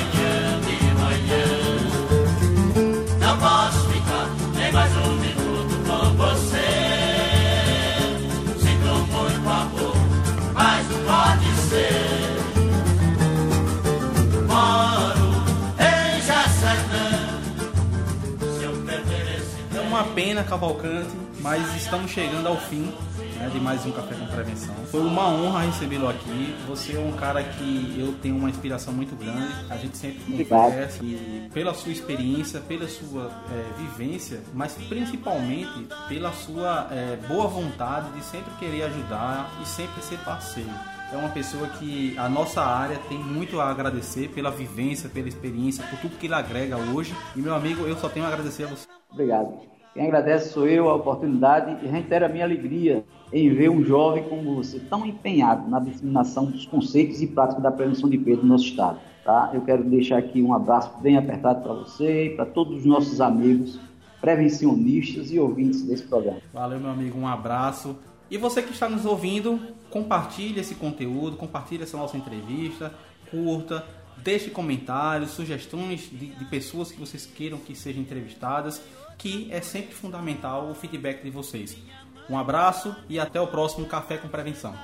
Uma 20.38 20.44
pena, 20.44 20.44
Cavalcante, 20.44 21.16
mas 21.40 21.76
estamos 21.76 22.12
chegando 22.12 22.46
ao 22.46 22.56
fim 22.56 22.92
né, 23.38 23.50
de 23.52 23.58
mais 23.58 23.84
um 23.84 23.90
Café 23.90 24.14
com 24.14 24.26
Prevenção. 24.26 24.74
Foi 24.86 25.00
uma 25.00 25.28
honra 25.28 25.62
recebê-lo 25.62 26.08
aqui. 26.08 26.54
Você 26.68 26.94
é 26.94 26.98
um 27.00 27.12
cara 27.12 27.42
que 27.42 27.96
eu 27.98 28.12
tenho 28.22 28.36
uma 28.36 28.48
inspiração 28.48 28.92
muito 28.92 29.16
grande. 29.16 29.52
A 29.68 29.76
gente 29.76 29.96
sempre 29.96 30.44
conversa 30.44 31.02
e 31.02 31.48
pela 31.52 31.74
sua 31.74 31.90
experiência, 31.90 32.60
pela 32.60 32.86
sua 32.86 33.32
é, 33.50 33.80
vivência, 33.82 34.40
mas 34.54 34.74
principalmente 34.74 35.88
pela 36.08 36.32
sua 36.32 36.86
é, 36.92 37.16
boa 37.26 37.48
vontade 37.48 38.12
de 38.12 38.24
sempre 38.24 38.52
querer 38.60 38.84
ajudar 38.84 39.50
e 39.60 39.66
sempre 39.66 40.00
ser 40.02 40.18
parceiro 40.18 40.70
é 41.10 41.16
uma 41.16 41.30
pessoa 41.30 41.66
que 41.68 42.14
a 42.18 42.28
nossa 42.28 42.60
área 42.60 42.98
tem 43.08 43.18
muito 43.18 43.58
a 43.62 43.70
agradecer 43.70 44.28
pela 44.28 44.50
vivência, 44.50 45.08
pela 45.08 45.26
experiência, 45.26 45.82
por 45.84 45.98
tudo 46.00 46.18
que 46.18 46.26
ele 46.26 46.34
agrega 46.34 46.76
hoje. 46.76 47.16
E 47.34 47.40
meu 47.40 47.54
amigo, 47.54 47.86
eu 47.86 47.96
só 47.96 48.10
tenho 48.10 48.26
a 48.26 48.28
agradecer 48.28 48.64
a 48.64 48.66
você. 48.66 48.86
Obrigado. 49.10 49.77
Quem 49.98 50.06
agradece 50.06 50.52
sou 50.52 50.68
eu 50.68 50.88
a 50.88 50.94
oportunidade 50.94 51.84
e 51.84 51.88
reitero 51.88 52.24
a 52.24 52.28
minha 52.28 52.44
alegria 52.44 53.04
em 53.32 53.52
ver 53.52 53.68
um 53.68 53.82
jovem 53.82 54.22
como 54.28 54.54
você 54.54 54.78
tão 54.78 55.04
empenhado 55.04 55.68
na 55.68 55.80
disseminação 55.80 56.44
dos 56.44 56.64
conceitos 56.66 57.20
e 57.20 57.26
práticas 57.26 57.64
da 57.64 57.72
prevenção 57.72 58.08
de 58.08 58.16
perda 58.16 58.42
no 58.42 58.50
nosso 58.50 58.66
estado. 58.66 59.00
Tá? 59.24 59.50
Eu 59.52 59.60
quero 59.62 59.82
deixar 59.82 60.18
aqui 60.18 60.40
um 60.40 60.54
abraço 60.54 60.96
bem 61.02 61.16
apertado 61.16 61.64
para 61.64 61.72
você 61.72 62.26
e 62.26 62.36
para 62.36 62.46
todos 62.46 62.78
os 62.78 62.84
nossos 62.84 63.20
amigos 63.20 63.80
prevencionistas 64.20 65.32
e 65.32 65.40
ouvintes 65.40 65.82
desse 65.82 66.04
programa. 66.04 66.38
Valeu, 66.54 66.78
meu 66.78 66.90
amigo, 66.90 67.18
um 67.18 67.26
abraço. 67.26 67.96
E 68.30 68.38
você 68.38 68.62
que 68.62 68.70
está 68.70 68.88
nos 68.88 69.04
ouvindo, 69.04 69.58
compartilhe 69.90 70.60
esse 70.60 70.76
conteúdo, 70.76 71.36
compartilhe 71.36 71.82
essa 71.82 71.96
nossa 71.96 72.16
entrevista, 72.16 72.94
curta, 73.32 73.84
deixe 74.18 74.48
comentários, 74.48 75.30
sugestões 75.30 76.08
de, 76.08 76.26
de 76.26 76.44
pessoas 76.44 76.92
que 76.92 77.00
vocês 77.00 77.26
queiram 77.26 77.58
que 77.58 77.74
sejam 77.74 78.00
entrevistadas 78.00 78.80
que 79.18 79.48
é 79.50 79.60
sempre 79.60 79.94
fundamental 79.94 80.70
o 80.70 80.74
feedback 80.74 81.22
de 81.22 81.30
vocês. 81.30 81.76
Um 82.30 82.38
abraço 82.38 82.94
e 83.08 83.18
até 83.18 83.40
o 83.40 83.46
próximo 83.46 83.86
Café 83.86 84.16
com 84.16 84.28
Prevenção. 84.28 84.74